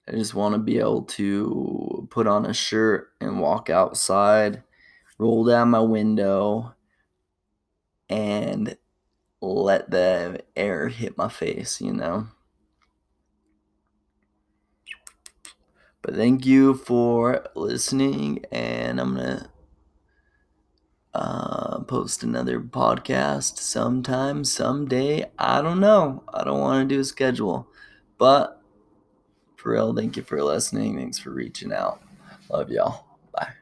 I 0.09 0.13
just 0.13 0.35
want 0.35 0.55
to 0.55 0.59
be 0.59 0.79
able 0.79 1.03
to 1.03 2.09
put 2.11 2.27
on 2.27 2.47
a 2.47 2.53
shirt 2.53 3.13
and 3.21 3.41
walk 3.41 3.71
outside, 3.71 4.63
roll 5.19 5.45
down 5.45 5.71
my 5.71 5.81
window, 5.81 6.75
and 8.09 8.77
let 9.41 9.91
the 9.91 10.43
air 10.57 10.89
hit 10.89 11.17
my 11.17 11.29
face, 11.29 11.81
you 11.81 11.93
know? 11.93 12.27
But 16.03 16.15
thank 16.15 16.47
you 16.47 16.75
for 16.75 17.47
listening, 17.55 18.45
and 18.51 19.01
I'm 19.01 19.17
gonna 19.17 19.51
uh, 21.15 21.81
post 21.81 22.23
another 22.23 22.61
podcast 22.61 23.59
sometime, 23.59 24.45
someday. 24.45 25.31
I 25.39 25.61
don't 25.63 25.81
know. 25.81 26.23
I 26.33 26.45
don't 26.45 26.61
want 26.61 26.89
to 26.89 26.95
do 26.95 27.01
a 27.01 27.05
schedule, 27.05 27.69
but 28.19 28.61
for 29.57 29.73
real, 29.73 29.95
thank 29.95 30.17
you 30.17 30.23
for 30.23 30.43
listening. 30.43 30.97
Thanks 30.97 31.19
for 31.19 31.31
reaching 31.31 31.73
out. 31.73 32.01
Love 32.51 32.71
y'all. 32.71 33.05
Bye. 33.33 33.53